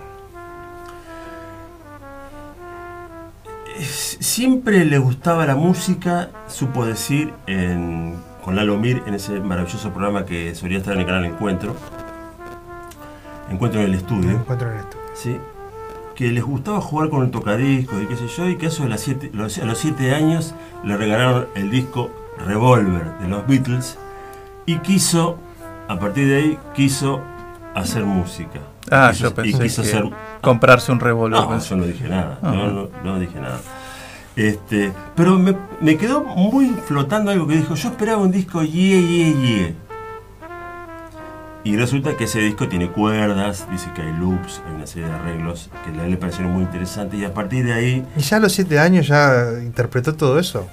[4.21, 10.25] Siempre le gustaba la música, supo decir en- con Lalo Mir en ese maravilloso programa
[10.25, 11.75] que solía estar en el canal Encuentro.
[13.51, 14.31] Encuentro en el estudio.
[14.33, 14.97] encuentro en esto.
[15.15, 15.37] ¿sí?
[16.15, 18.83] que les gustaba jugar con el tocadiscos y qué sé yo, y que a eso
[18.83, 22.11] de las siete- a los 7 años le regalaron el disco
[22.45, 23.97] Revolver de los Beatles
[24.67, 25.39] y quiso,
[25.89, 27.21] a partir de ahí, quiso
[27.75, 28.61] hacer música.
[28.91, 30.11] Ah, Quiso- yo y pensé quiso que hacer-
[30.41, 31.41] comprarse un revólver.
[31.41, 32.53] No, yo no dije nada, Ah.
[32.55, 33.59] no, no, no dije nada.
[34.37, 39.01] Este, pero me, me quedó muy flotando algo que dijo, yo esperaba un disco yeah,
[39.01, 39.75] yeah, yeah.
[41.65, 45.15] Y resulta que ese disco tiene cuerdas, dice que hay loops, hay una serie de
[45.15, 48.37] arreglos que a él le parecieron muy interesantes y a partir de ahí Y ya
[48.37, 50.67] a los siete años ya interpretó todo eso.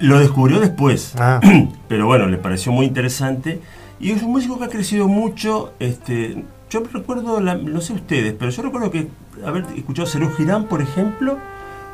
[0.00, 1.14] lo descubrió después.
[1.18, 1.38] Ah,
[1.88, 3.60] pero bueno, le pareció muy interesante.
[4.02, 5.72] Y es un músico que ha crecido mucho.
[5.78, 9.08] Este, yo recuerdo, la- no sé ustedes, pero yo recuerdo que
[9.46, 11.38] haber escuchado a Cerú Girán, por ejemplo,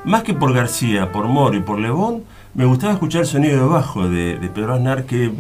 [0.05, 2.25] más que por García, por Moro y por Lebón,
[2.55, 5.31] me gustaba escuchar el sonido de bajo de, de Pedro Aznar, que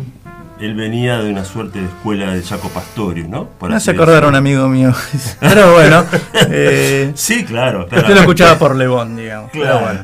[0.61, 3.47] él venía de una suerte de escuela de Jaco Pastorius, ¿no?
[3.47, 4.93] Por Me así hace acordar a un amigo mío.
[5.41, 6.05] Pero bueno,
[6.51, 7.89] eh, Sí, claro.
[7.91, 9.51] yo lo escuchaba por Lebón, digamos.
[9.53, 9.81] Pero Claro.
[9.87, 10.01] bueno,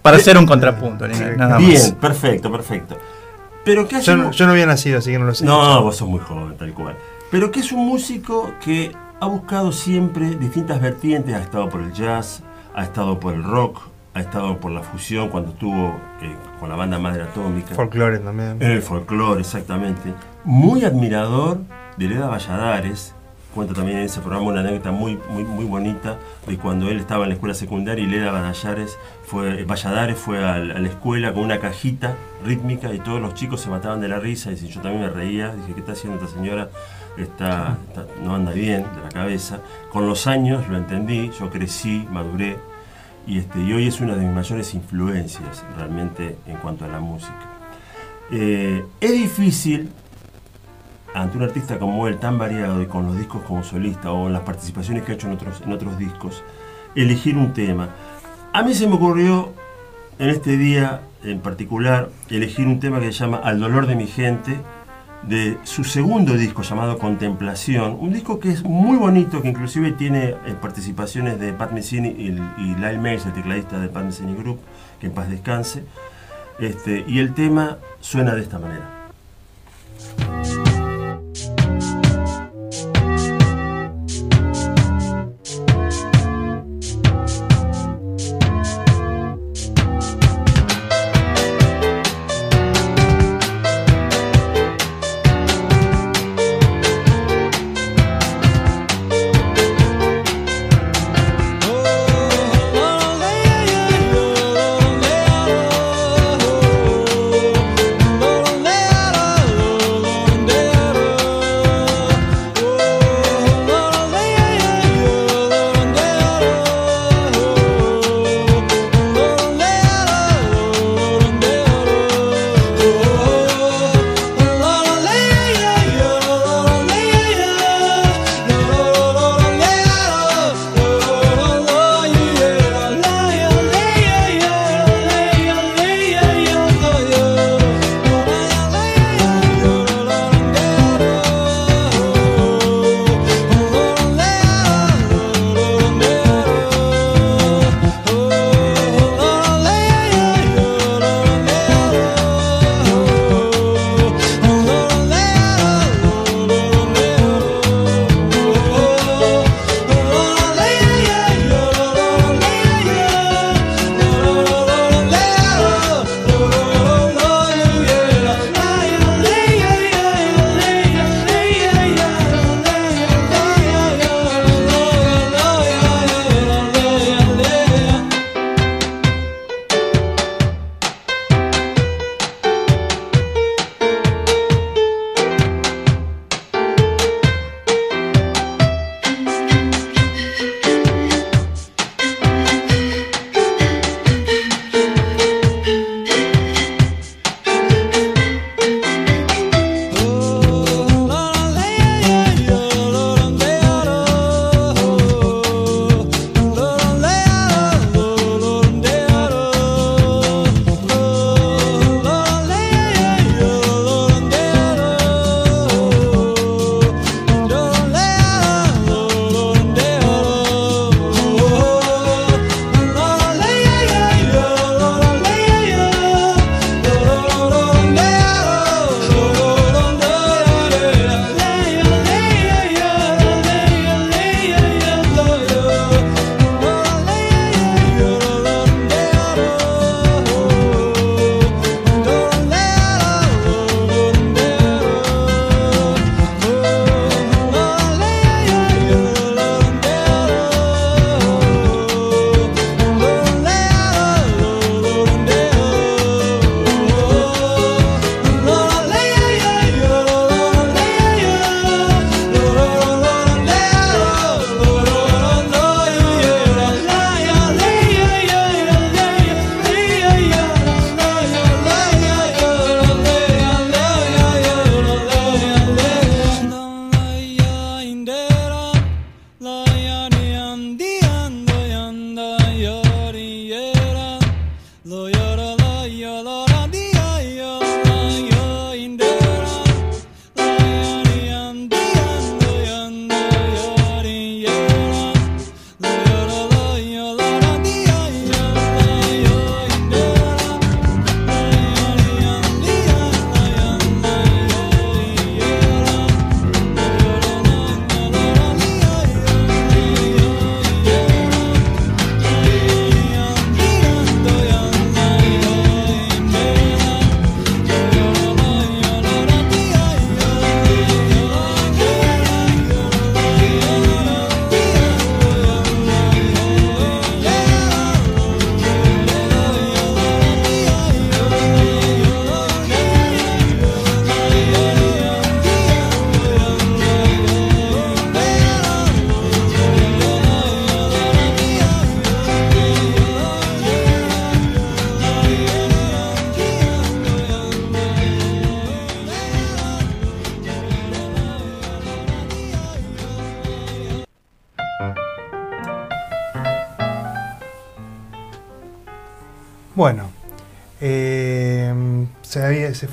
[0.00, 1.92] para hacer un contrapunto, ni- nada Bien, más.
[1.92, 2.96] perfecto, perfecto.
[3.64, 5.44] Pero que yo, no, yo no había nacido, así que no lo sé.
[5.44, 6.96] No, vos sos muy joven, tal cual.
[7.30, 11.92] Pero que es un músico que ha buscado siempre distintas vertientes, ha estado por el
[11.92, 12.42] jazz,
[12.74, 13.80] ha estado por el rock,
[14.14, 17.74] ha estado por la fusión cuando estuvo eh, con la banda Madre Atómica.
[17.74, 18.60] Folclore también.
[18.60, 20.14] El folclore, exactamente.
[20.44, 21.58] Muy admirador
[21.96, 23.14] de Leda Valladares.
[23.58, 26.16] Cuenta también en ese programa una anécdota muy, muy, muy bonita
[26.46, 30.58] de cuando él estaba en la escuela secundaria y Leda Valladares fue, Valladares fue a,
[30.60, 32.14] la escuela con una cajita
[32.46, 35.52] rítmica y todos los chicos se mataban de la risa y yo también me reía.
[35.56, 36.70] Dije, ¿qué está haciendo esta señora?
[37.16, 37.78] Está-
[38.22, 39.58] no anda bien de la cabeza.
[39.92, 42.58] Con los años lo entendí, yo crecí, maduré
[43.26, 47.00] y, este, y hoy es una de mis mayores influencias realmente en cuanto a la
[47.00, 47.58] música.
[48.30, 49.90] Eh, es difícil
[51.14, 54.42] ante un artista como él, tan variado y con los discos como solista o las
[54.42, 56.42] participaciones que ha hecho en otros, en otros discos,
[56.94, 57.90] elegir un tema.
[58.52, 59.52] A mí se me ocurrió
[60.18, 64.06] en este día en particular elegir un tema que se llama Al dolor de mi
[64.06, 64.58] gente,
[65.22, 70.28] de su segundo disco llamado Contemplación, un disco que es muy bonito, que inclusive tiene
[70.28, 72.28] eh, participaciones de Pat Messini y,
[72.58, 74.60] y Lyle Mays, el tecladista de Pat Messini Group,
[75.00, 75.84] que en paz descanse.
[76.60, 78.97] Este, y el tema suena de esta manera.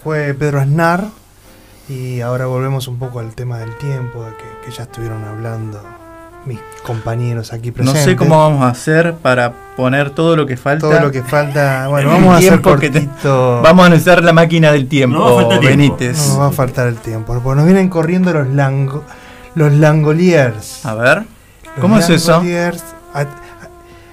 [0.06, 1.06] Fue Pedro Aznar
[1.90, 5.82] y ahora volvemos un poco al tema del tiempo de que, que ya estuvieron hablando
[6.45, 8.03] mis compañeros aquí No presentes.
[8.03, 10.88] sé cómo vamos a hacer para poner todo lo que falta.
[10.88, 11.88] Todo lo que falta.
[11.90, 13.61] Bueno, vamos a hacer que te- cortito.
[13.64, 15.77] Vamos a necesitar la máquina del tiempo, No va a faltar tiempo.
[15.77, 16.18] Benítez.
[16.19, 17.34] No nos va a faltar el tiempo.
[17.41, 19.03] Porque nos vienen corriendo los lango,
[19.56, 20.86] los langoliers.
[20.86, 22.34] A ver, Los ¿cómo es eso?
[22.34, 22.84] Langoliers,
[23.15, 23.27] a- a-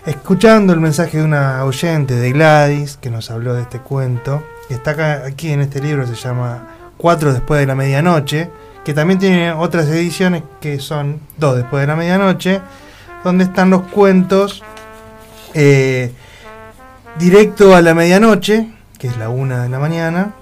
[0.07, 4.75] escuchando el mensaje de una oyente de Gladys que nos habló de este cuento, que
[4.75, 6.67] está aquí en este libro, se llama
[6.97, 8.51] Cuatro después de la medianoche,
[8.85, 12.61] que también tiene otras ediciones que son Dos después de la medianoche,
[13.25, 14.63] donde están los cuentos
[15.55, 16.13] eh,
[17.19, 18.69] directo a la medianoche,
[18.99, 20.33] que es la una de la mañana,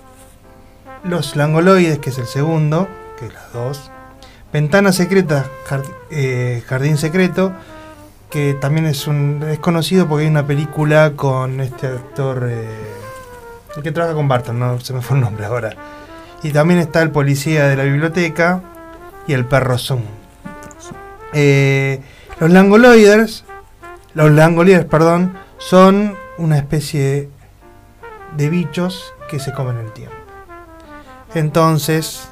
[1.04, 2.88] Los Langoloides, que es el segundo,
[3.18, 3.90] que es las dos,
[4.52, 7.52] Ventana Secreta, Jard- eh, Jardín Secreto,
[8.30, 12.66] que también es un es conocido porque hay una película con este actor eh,
[13.76, 15.74] el que trabaja con Barton, no se me fue el nombre ahora.
[16.42, 18.62] Y también está el policía de la biblioteca
[19.26, 20.02] y el perro Zoom.
[21.32, 22.00] Eh,
[22.40, 23.44] los langoloiders,
[24.14, 27.28] los langoliers, perdón, son una especie
[28.36, 30.16] de bichos que se comen el tiempo.
[31.34, 32.28] Entonces,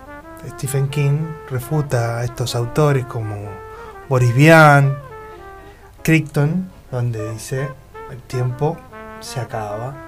[0.49, 1.21] Stephen King
[1.51, 3.37] refuta a estos autores como
[4.09, 4.97] Boris Vian,
[6.03, 7.69] Crichton, donde dice
[8.11, 8.77] el tiempo
[9.21, 10.08] se acaba.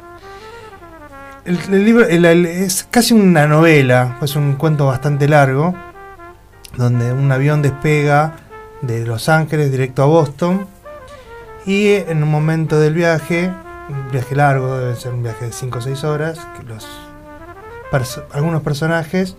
[1.45, 5.75] El, libro es casi una novela, es un cuento bastante largo,
[6.77, 8.35] donde un avión despega
[8.83, 10.67] de Los Ángeles directo a Boston
[11.65, 13.51] y en un momento del viaje,
[13.89, 16.87] un viaje largo, debe ser un viaje de 5 o 6 horas, los
[18.33, 19.37] algunos personajes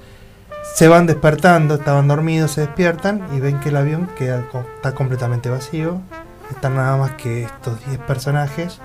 [0.76, 4.44] se van despertando, estaban dormidos, se despiertan y ven que el avión queda,
[4.76, 6.02] está completamente vacío.
[6.50, 8.80] Están nada más que estos 10 personajes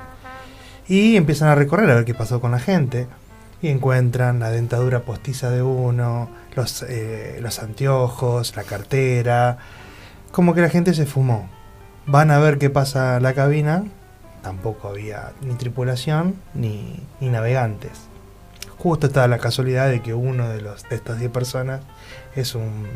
[0.88, 3.06] y empiezan a recorrer a ver qué pasó con la gente.
[3.62, 9.58] Y encuentran la dentadura postiza de uno, los, eh, los anteojos, la cartera.
[10.30, 11.48] Como que la gente se fumó.
[12.06, 13.84] Van a ver qué pasa la cabina.
[14.42, 18.08] Tampoco había ni tripulación ni, ni navegantes.
[18.78, 21.80] Justo estaba la casualidad de que uno de, los, de estas 10 personas
[22.36, 22.86] es un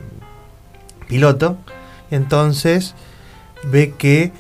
[1.09, 1.57] piloto.
[2.11, 2.95] Y entonces
[3.65, 4.33] ve que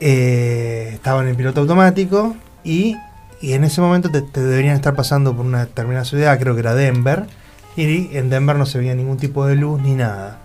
[0.00, 2.96] eh, estaba en piloto automático y,
[3.40, 6.74] y en ese momento te, deberían estar pasando por una determinada ciudad, creo que era
[6.74, 7.26] Denver,
[7.76, 10.38] y en Denver no se veía ningún tipo de luz ni nada.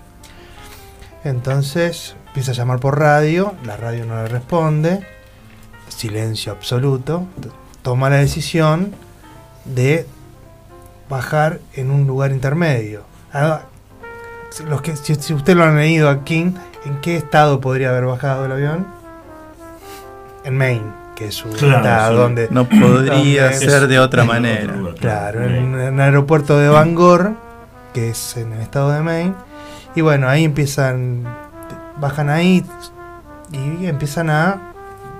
[1.24, 5.06] Entonces empieza a llamar por radio, la radio no le responde,
[5.88, 7.26] silencio absoluto,
[7.82, 8.94] toma la decisión
[9.66, 10.06] de
[11.10, 13.04] bajar en un lugar intermedio.
[13.34, 13.64] Ah,
[14.68, 16.54] Los que, si, si usted lo han leído aquí,
[16.86, 19.01] ¿en qué estado podría haber bajado el avión?
[20.44, 20.82] En Maine,
[21.16, 22.22] que es su Claro, estado sí.
[22.22, 22.48] donde...
[22.52, 24.74] No podría donde- ser de otra manera.
[24.74, 27.34] lugar, Claro, en, en el aeropuerto de Bangor,
[27.94, 29.34] que es en el estado de Maine.
[29.96, 31.24] Y bueno, ahí empiezan,
[32.00, 32.66] bajan ahí
[33.52, 34.72] y empiezan a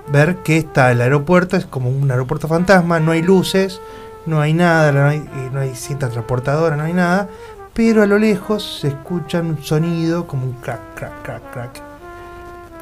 [0.08, 3.80] ver que está el aeropuerto, es como un aeropuerto fantasma, no hay luces,
[4.26, 5.22] no hay nada, no hay,
[5.52, 7.28] no hay cinta transportadora, no hay nada,
[7.74, 11.70] pero a lo lejos se escucha un sonido como un crack, crack, crack, crack,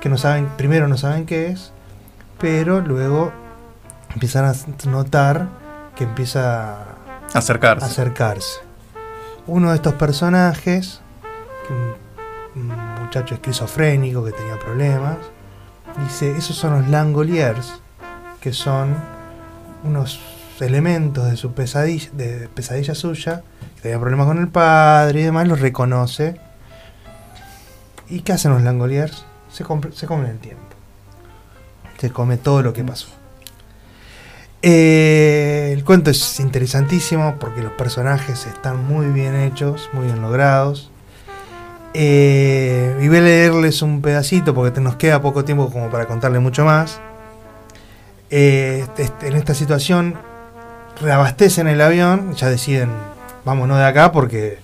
[0.01, 1.73] que no saben, primero no saben qué es,
[2.41, 3.33] pero luego
[4.15, 4.55] empiezan a
[4.89, 5.49] notar
[5.95, 6.85] que empieza a
[7.35, 7.85] Acercarse.
[7.85, 8.61] acercarse.
[9.47, 11.01] Uno de estos personajes,
[12.55, 12.69] un,
[13.03, 15.17] muchacho esquizofrénico que tenía problemas,
[16.05, 17.81] dice, esos son los Langoliers,
[18.41, 18.97] que son
[19.85, 20.21] unos
[20.61, 23.43] elementos de su pesadilla, de pesadilla suya,
[23.77, 26.41] que tenía problemas con el padre y demás, los reconoce.
[28.09, 29.25] ¿Y qué hacen los Langoliers?
[29.51, 30.80] Se comen el tiempo.
[32.01, 33.09] Se come todo lo que pasó.
[34.63, 40.91] Eh, el cuento es interesantísimo porque los personajes están muy bien hechos, muy bien logrados.
[41.93, 46.07] Eh, y voy a leerles un pedacito porque te- nos queda poco tiempo como para
[46.07, 47.01] contarle mucho más.
[48.31, 50.15] Eh, este- en esta situación
[51.01, 52.91] reabastecen el avión, ya deciden,
[53.45, 54.59] vámonos de acá porque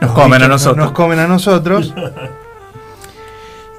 [0.00, 0.76] Nos comen a nosotros.
[0.76, 1.94] Nos comen a nosotros.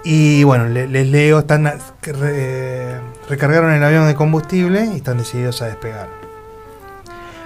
[0.06, 1.66] Y bueno, le- les leo, están
[2.04, 6.08] re- recargaron el avión de combustible y están decididos a despegar.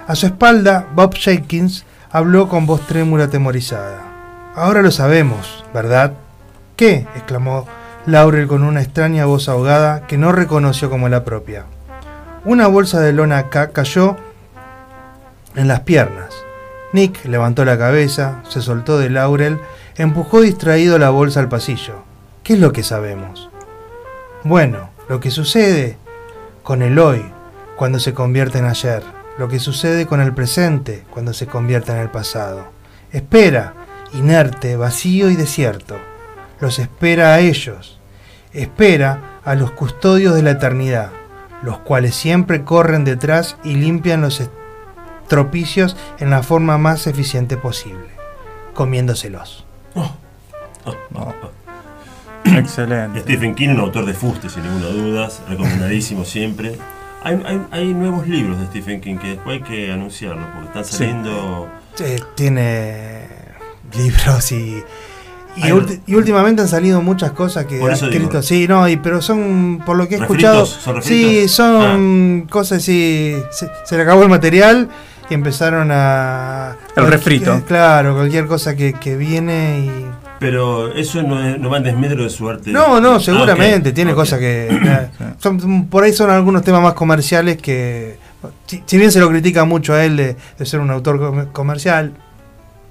[0.08, 4.02] A su espalda, Bob Jenkins habló con voz trémula atemorizada.
[4.56, 6.14] Ahora lo sabemos, ¿verdad?
[6.76, 7.08] ¿Qué?
[7.16, 7.66] exclamó
[8.06, 11.66] Laurel con una extraña voz ahogada que no reconoció como la propia.
[12.46, 14.18] Una bolsa de lona cayó
[15.56, 16.34] en las piernas.
[16.92, 19.60] Nick levantó la cabeza, se soltó de Laurel,
[19.96, 22.04] empujó distraído la bolsa al pasillo.
[22.50, 23.48] ¿Qué es lo que sabemos?
[24.44, 26.00] Bueno, lo que sucede
[26.64, 27.24] con el hoy,
[27.76, 29.04] cuando se convierte en ayer,
[29.38, 32.72] lo que sucede con el presente cuando se convierte en el pasado.
[33.12, 33.76] Espera,
[34.14, 35.98] inerte, vacío y desierto.
[36.60, 38.00] Los espera a ellos.
[38.52, 41.12] Espera a los custodios de la eternidad,
[41.62, 44.42] los cuales siempre corren detrás y limpian los
[45.22, 48.10] estropicios en la forma más eficiente posible,
[48.74, 49.66] comiéndoselos.
[52.58, 53.22] Excelente.
[53.22, 56.78] Stephen King, un autor de fuste, sin ninguna duda, recomendadísimo siempre.
[57.24, 60.86] Hay, hay- hay nuevos libros de Stephen King que después hay que anunciarlos porque están
[60.86, 60.98] Sí.
[60.98, 61.68] saliendo.
[62.00, 63.28] Eh, tiene
[63.98, 64.82] libros y,
[65.58, 68.30] y, últimamente han salido muchas cosas que Por ha eso escrito.
[68.30, 68.42] digo.
[68.42, 70.38] Sí, no, y, pero son, por lo que he ¿Refritos?
[70.40, 71.52] escuchado, ¿Son sí, refritos?
[71.52, 73.36] son cosas así.
[73.52, 74.88] Se, se le acabó el material
[75.30, 76.78] y empezaron a.
[76.96, 77.62] El refrito.
[77.68, 80.06] Claro, cualquier cosa que, que viene y.
[80.40, 82.72] Pero eso no, es- no va en desmedro de su arte.
[82.72, 84.70] No, no, Ah, seguramente, tiene cosas que...
[85.40, 88.18] son, por ahí son algunos temas más comerciales que...
[88.66, 91.46] Si, si bien se lo critica mucho a él de, de ser un autor com-
[91.52, 92.14] comercial,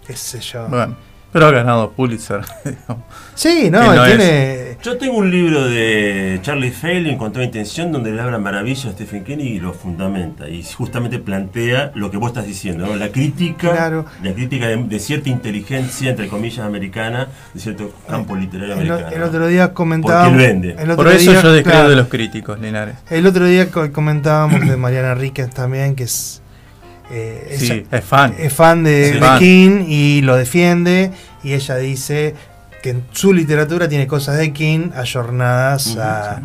[0.06, 0.66] qué sé yo.
[0.68, 0.96] Bueno,
[1.32, 2.40] pero ha ganado Pulitzer.
[2.64, 3.04] digamos.
[3.34, 4.68] Sí, no, no tiene...
[4.82, 8.92] Yo tengo un libro de Charlie Failing con toda intención donde le habla maravilla a
[8.92, 12.94] Stephen King y lo fundamenta y justamente plantea lo que vos estás diciendo, ¿no?
[12.96, 14.06] la crítica, Claro.
[14.22, 18.94] la crítica de, de cierta inteligencia entre comillas americana, de cierto campo literario El, o-
[18.94, 19.16] americano.
[19.16, 20.30] el otro día comentábamos...
[20.30, 20.70] Porque él vende.
[20.82, 22.94] el otro Por eso día- yo descreo claro, de los críticos, Linares.
[23.10, 26.40] El otro día co- comentábamos de Mariana Ríquez también, que es...
[27.10, 28.34] eh, Sí, es fan.
[28.38, 29.38] es fan de, Sí.
[29.38, 31.10] King y lo defiende
[31.42, 32.34] y ella dice
[32.82, 36.40] que en su literatura tiene cosas de King ayornadas a-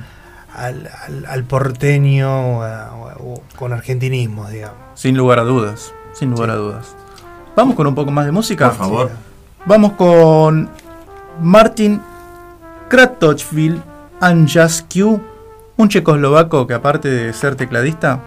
[0.56, 4.78] al, al- al porteño o a- o- o con argentinismos, digamos.
[4.96, 5.94] Sin lugar a dudas.
[6.14, 6.96] Sin lugar a dudas.
[7.56, 8.70] Vamos con un poco más de música.
[8.70, 9.12] Por favor.
[9.66, 10.70] Vamos con
[11.42, 12.02] Martin
[12.90, 13.82] Kratochvil
[14.22, 15.20] and Just Q,
[15.78, 18.20] un checoslovaco que aparte de ser tecladista,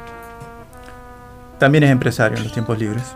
[1.58, 3.14] también es empresario en los tiempos libres.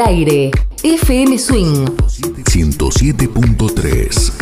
[0.00, 0.50] El aire.
[0.82, 1.86] FM Swing.
[1.86, 4.32] 107.3.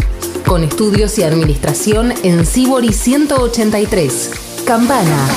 [0.47, 4.63] Con estudios y administración en Sibori 183.
[4.65, 5.29] Campana.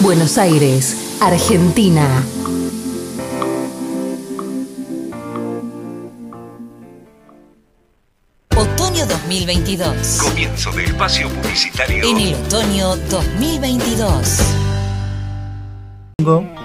[0.00, 2.22] Buenos Aires, Argentina.
[8.56, 10.18] Otoño 2022.
[10.22, 12.04] Comienzo de espacio publicitario.
[12.04, 14.38] En el otoño 2022.
[16.18, 16.60] domingo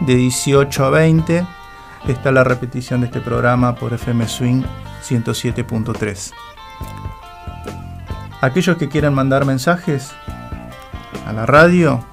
[0.00, 1.57] de 18 a 20
[2.12, 4.62] está la repetición de este programa por FM Swing
[5.06, 6.32] 107.3.
[8.40, 10.12] Aquellos que quieran mandar mensajes
[11.26, 12.04] a la radio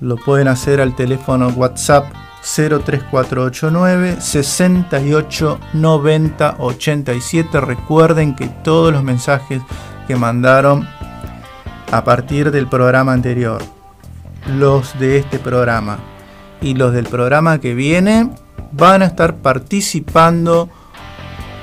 [0.00, 2.06] lo pueden hacer al teléfono WhatsApp
[2.42, 7.60] 03489 68 90 87.
[7.60, 9.60] Recuerden que todos los mensajes
[10.06, 10.88] que mandaron
[11.90, 13.62] a partir del programa anterior
[14.56, 15.98] los de este programa
[16.60, 18.30] y los del programa que viene
[18.72, 20.68] van a estar participando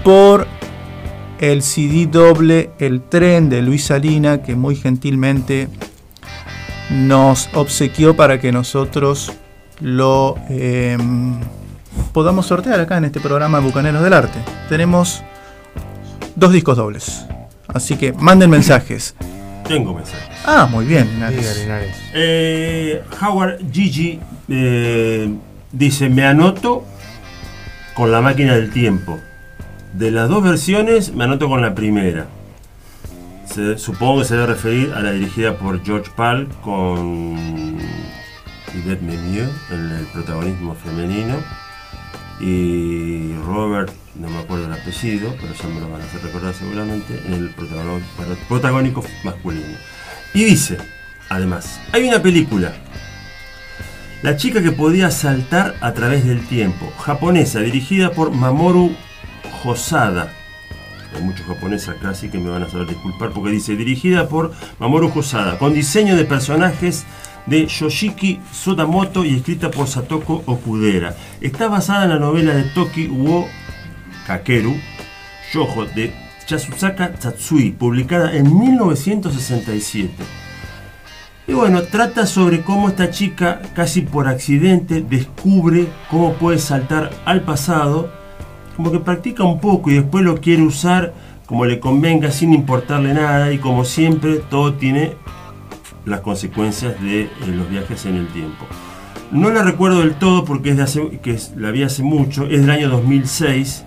[0.04, 0.48] por
[1.40, 5.68] el CD doble El tren de Luis Salina que muy gentilmente
[6.90, 9.34] nos obsequió para que nosotros
[9.82, 10.98] lo eh,
[12.14, 14.40] podamos sortear acá en este programa Bucaneros del Arte.
[14.70, 15.24] Tenemos
[16.36, 17.26] dos discos dobles.
[17.68, 19.16] Así que manden mensajes.
[19.68, 20.30] Tengo mensajes.
[20.46, 21.10] Ah, muy bien.
[21.12, 21.40] Linares.
[21.40, 21.98] Diga, Linares.
[22.14, 25.30] Eh, Howard Gigi eh,
[25.72, 26.86] dice, me anoto
[27.96, 29.20] con la máquina del tiempo.
[29.94, 32.28] De las dos versiones, me anoto con la primera.
[33.46, 37.78] Se- supongo que se debe referir a la dirigida por George Pal con
[38.74, 41.36] Yvette Menieux en el protagonismo femenino
[42.42, 46.54] y Robert, no me acuerdo el apellido, pero ya me lo van a hacer recordar
[46.54, 47.56] seguramente, en el
[48.50, 49.78] protagónico masculino.
[50.34, 50.78] Y dice,
[51.30, 52.74] además, hay una película,
[54.22, 58.96] La chica que podía saltar a través del tiempo, japonesa, dirigida por Mamoru
[59.64, 60.34] Hosada.
[61.16, 64.52] Hay muchos japoneses acá, así que me van a saber disculpar porque dice dirigida por
[64.80, 67.06] Mamoru Hosada, con diseño de personajes
[67.46, 71.16] de Yoshiki Sodamoto y escrita por Satoko Okudera.
[71.42, 73.48] Está basada en la novela de Toki wo
[74.26, 74.76] Kakeru,
[75.54, 76.14] Yojo, de
[76.48, 80.45] Yasuzaka Tatsui, publicada en 1967.
[81.48, 87.42] Y bueno, trata sobre cómo esta chica, casi por accidente, descubre cómo puede saltar al
[87.42, 88.10] pasado,
[88.76, 91.14] como que practica un poco y después lo quiere usar
[91.46, 95.14] como le convenga sin importarle nada y como siempre todo tiene
[96.06, 98.66] las consecuencias de los viajes en el tiempo.
[99.32, 102.62] No la recuerdo del todo porque es de hace, que la vi hace mucho, es
[102.62, 103.86] del año 2006,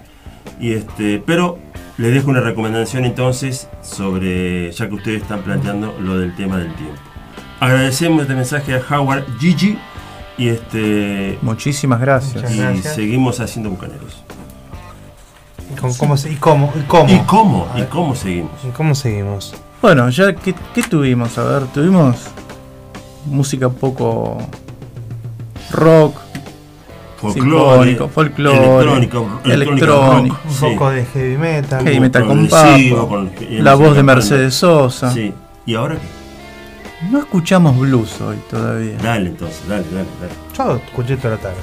[0.60, 1.59] y este, pero
[1.97, 6.74] les dejo una recomendación entonces sobre, ya que ustedes están planteando lo del tema del
[6.74, 7.07] tiempo.
[7.60, 9.78] Agradecemos este mensaje a Howard Gigi
[10.36, 12.52] y este Muchísimas gracias.
[12.55, 12.94] Y gracias.
[12.94, 14.22] seguimos haciendo bucaneros.
[15.70, 16.72] ¿Y cómo, y cómo?
[16.76, 17.12] ¿Y cómo?
[17.12, 17.68] ¿Y cómo?
[17.76, 18.52] ¿Y cómo seguimos?
[18.66, 19.55] ¿Y cómo seguimos?
[19.82, 21.36] Bueno, ya, ¿qué, qué tuvimos?
[21.39, 22.16] A ver, tuvimos
[23.26, 24.39] música un poco
[25.70, 26.16] rock,
[27.20, 30.60] sinfónico, folclore, electrónico, electrónico, rock, Un sí.
[30.60, 31.85] poco de heavy metal.
[31.85, 32.48] heavy metal con
[33.51, 35.12] la voz de Mercedes Sosa.
[35.12, 35.32] Sí.
[35.66, 36.18] ¿Y ahora qué?
[37.11, 38.97] No escuchamos blues hoy todavía.
[39.03, 40.33] Dale entonces, dale, dale, dale.
[40.57, 41.57] Yo escuché toda la tarde.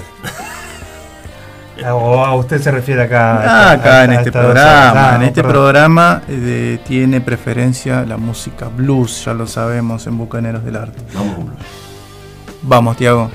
[1.92, 3.42] o a usted se refiere acá.
[3.44, 5.10] Ah, a- acá a- en a este programa.
[5.12, 5.52] Ah, en no, este perdón.
[5.52, 11.00] programa eh, tiene preferencia la música blues, ya lo sabemos en Bucaneros del Arte.
[11.14, 11.60] Vamos con blues.
[12.62, 13.30] Vamos, Tiago.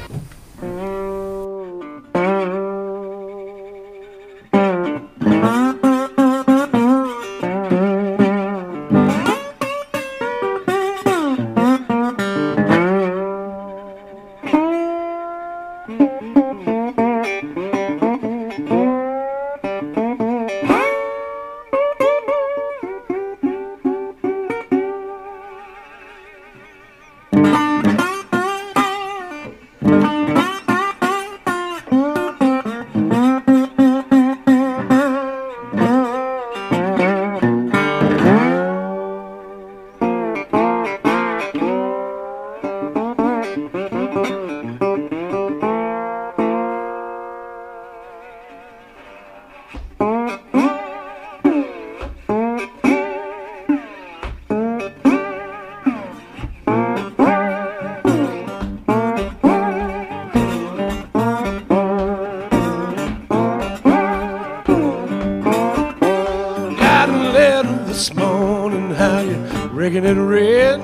[69.72, 70.80] Rigging it red?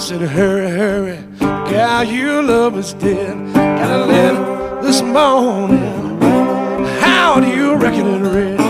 [0.00, 3.54] Said, hurry, hurry, gal, your love is dead.
[3.54, 6.20] Got a letter this morning.
[7.00, 8.60] How do you reckon it read?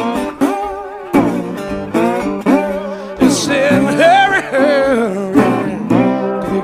[3.20, 5.34] It said, hurry, hurry,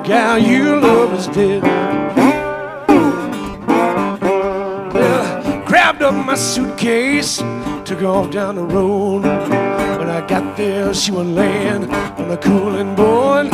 [0.06, 1.62] gal you love is dead.
[4.94, 7.42] Well, grabbed up my suitcase,
[7.84, 9.24] took off down the road.
[10.42, 13.48] Got there, she was laying on a cooling board.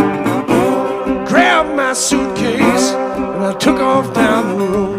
[1.29, 4.97] Grabbed my suitcase and I took off down the road.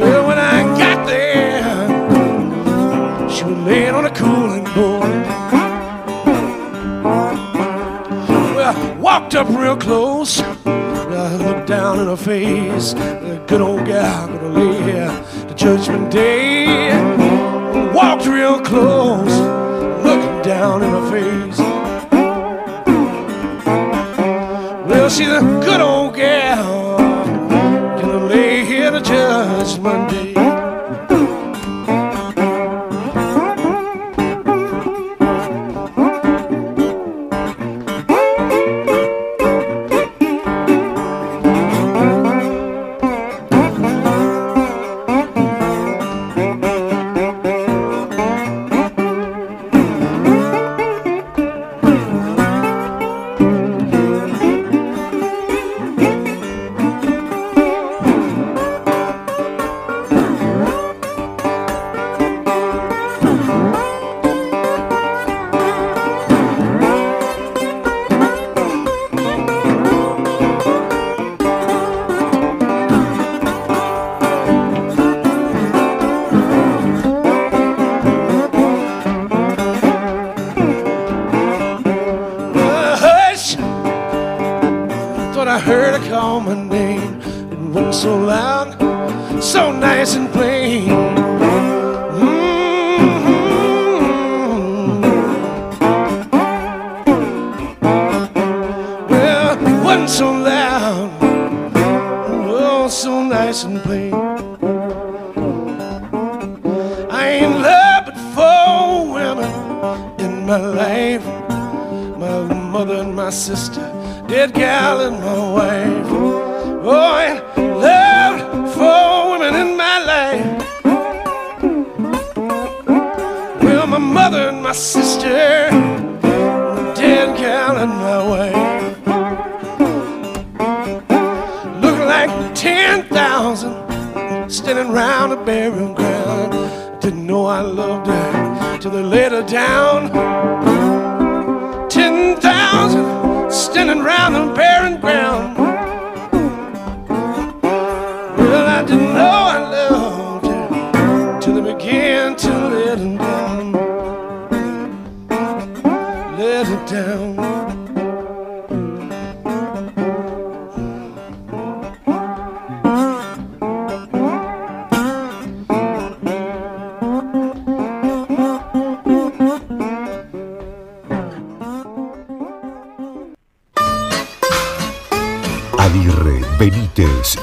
[0.00, 1.88] Well, when I got there,
[3.30, 5.24] she was laying on a cooling board.
[8.56, 10.40] Well, I walked up real close.
[10.40, 12.92] And I looked down in her face.
[12.94, 16.87] The good old gal gonna lay here to Judgment Day.
[18.28, 19.36] Real close,
[20.04, 21.58] looking down in her face.
[24.88, 25.97] Well, she's a good old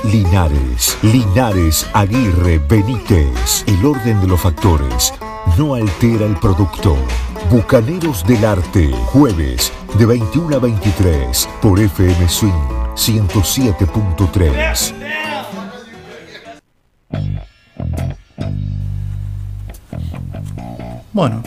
[0.03, 3.63] Linares, Linares, Aguirre, Benítez.
[3.67, 5.13] El orden de los factores
[5.57, 6.97] no altera el producto.
[7.51, 12.51] Bucaneros del Arte, jueves de 21 a 23 por FM Swing
[12.95, 14.93] 107.3.
[21.13, 21.43] Bueno,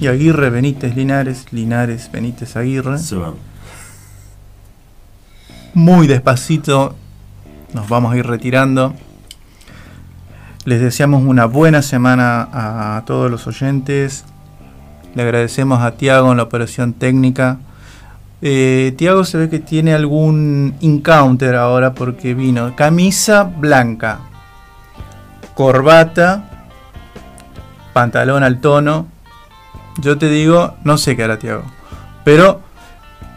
[0.00, 2.98] y Aguirre, Benítez, Linares, Linares, Benítez, Aguirre.
[2.98, 3.34] Se van.
[5.74, 6.96] Muy despacito
[7.72, 8.94] nos vamos a ir retirando.
[10.64, 14.24] Les deseamos una buena semana a todos los oyentes.
[15.14, 17.58] Le agradecemos a Tiago en la operación técnica.
[18.42, 24.18] Eh, Tiago se ve que tiene algún encounter ahora porque vino camisa blanca,
[25.54, 26.68] corbata,
[27.92, 29.06] pantalón al tono.
[30.02, 31.62] Yo te digo, no sé qué hará Tiago,
[32.24, 32.60] pero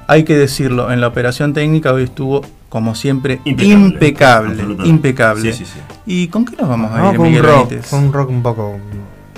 [0.08, 3.74] hay que decirlo, en la operación técnica hoy estuvo, como siempre, Impecable.
[3.74, 4.64] impecable.
[4.88, 5.54] Impecable.
[5.54, 5.80] Sí, sí, sí.
[6.06, 7.90] ¿Y con qué nos vamos a Vamos ir, con un Miguel rock, Benítez?
[7.90, 8.80] con un rock un poco.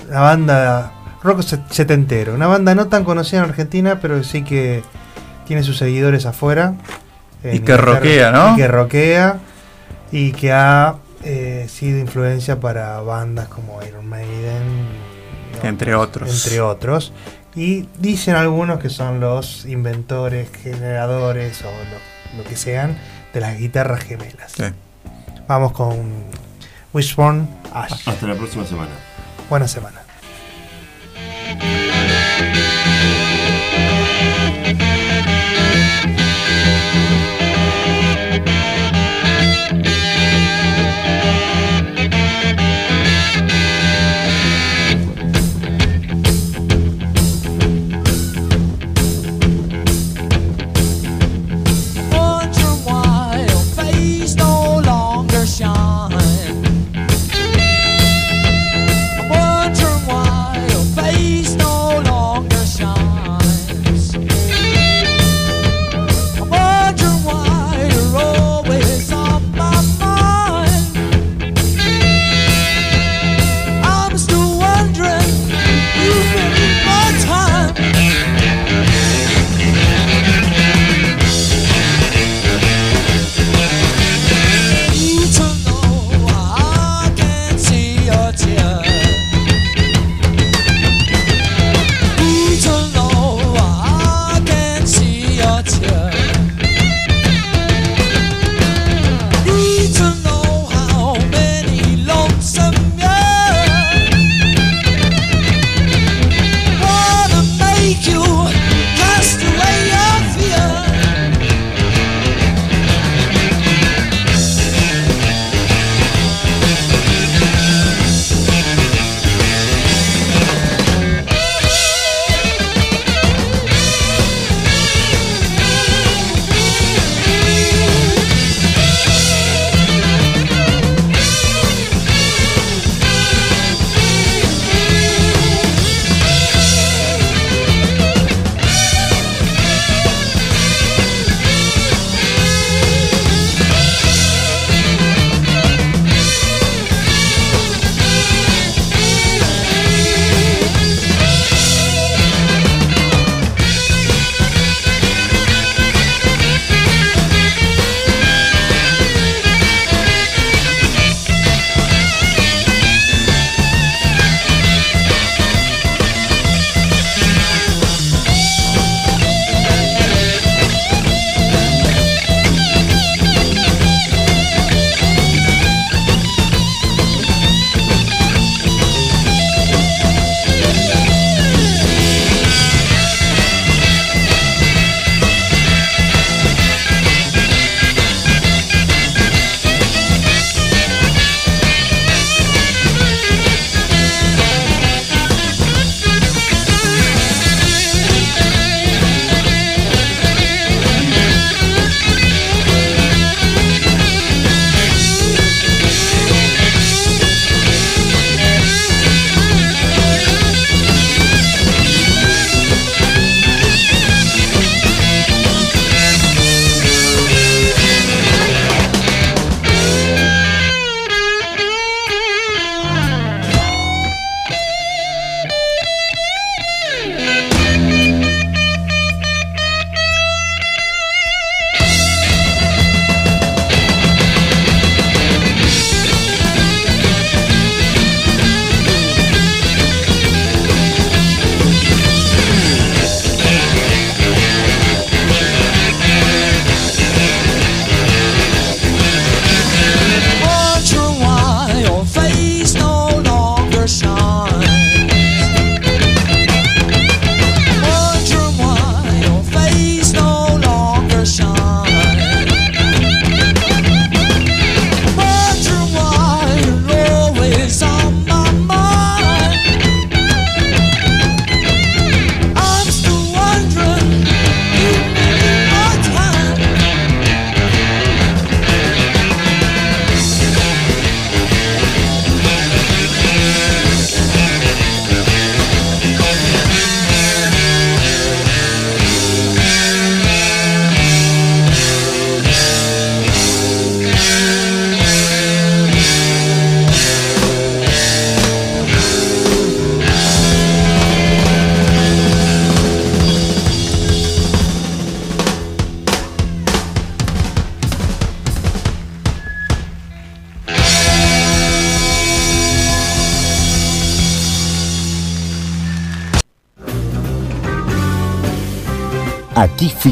[0.09, 0.91] La banda
[1.23, 2.33] rock set- setentero.
[2.35, 4.83] Una banda no tan conocida en Argentina, pero sí que
[5.47, 6.73] tiene sus seguidores afuera.
[7.39, 8.53] Y que Inglaterra, rockea, ¿no?
[8.53, 9.39] Y que rockea.
[10.11, 14.63] Y que ha eh, sido influencia para bandas como Iron Maiden.
[15.63, 16.43] Entre otros.
[16.45, 17.13] Entre otros.
[17.55, 22.97] Y dicen algunos que son los inventores, generadores o lo, lo que sean
[23.33, 24.51] de las guitarras gemelas.
[24.51, 24.63] Sí.
[25.47, 26.25] Vamos con
[26.93, 28.07] Wishbone Ash.
[28.07, 28.91] Hasta la próxima semana.
[29.49, 30.01] Buena semana.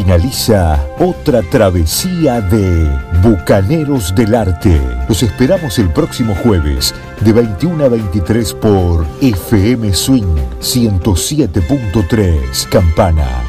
[0.10, 2.90] Finaliza otra travesía de
[3.22, 4.82] Bucaneros del Arte.
[5.08, 13.49] Los esperamos el próximo jueves de 21 a 23 por FM Swing 107.3 Campana.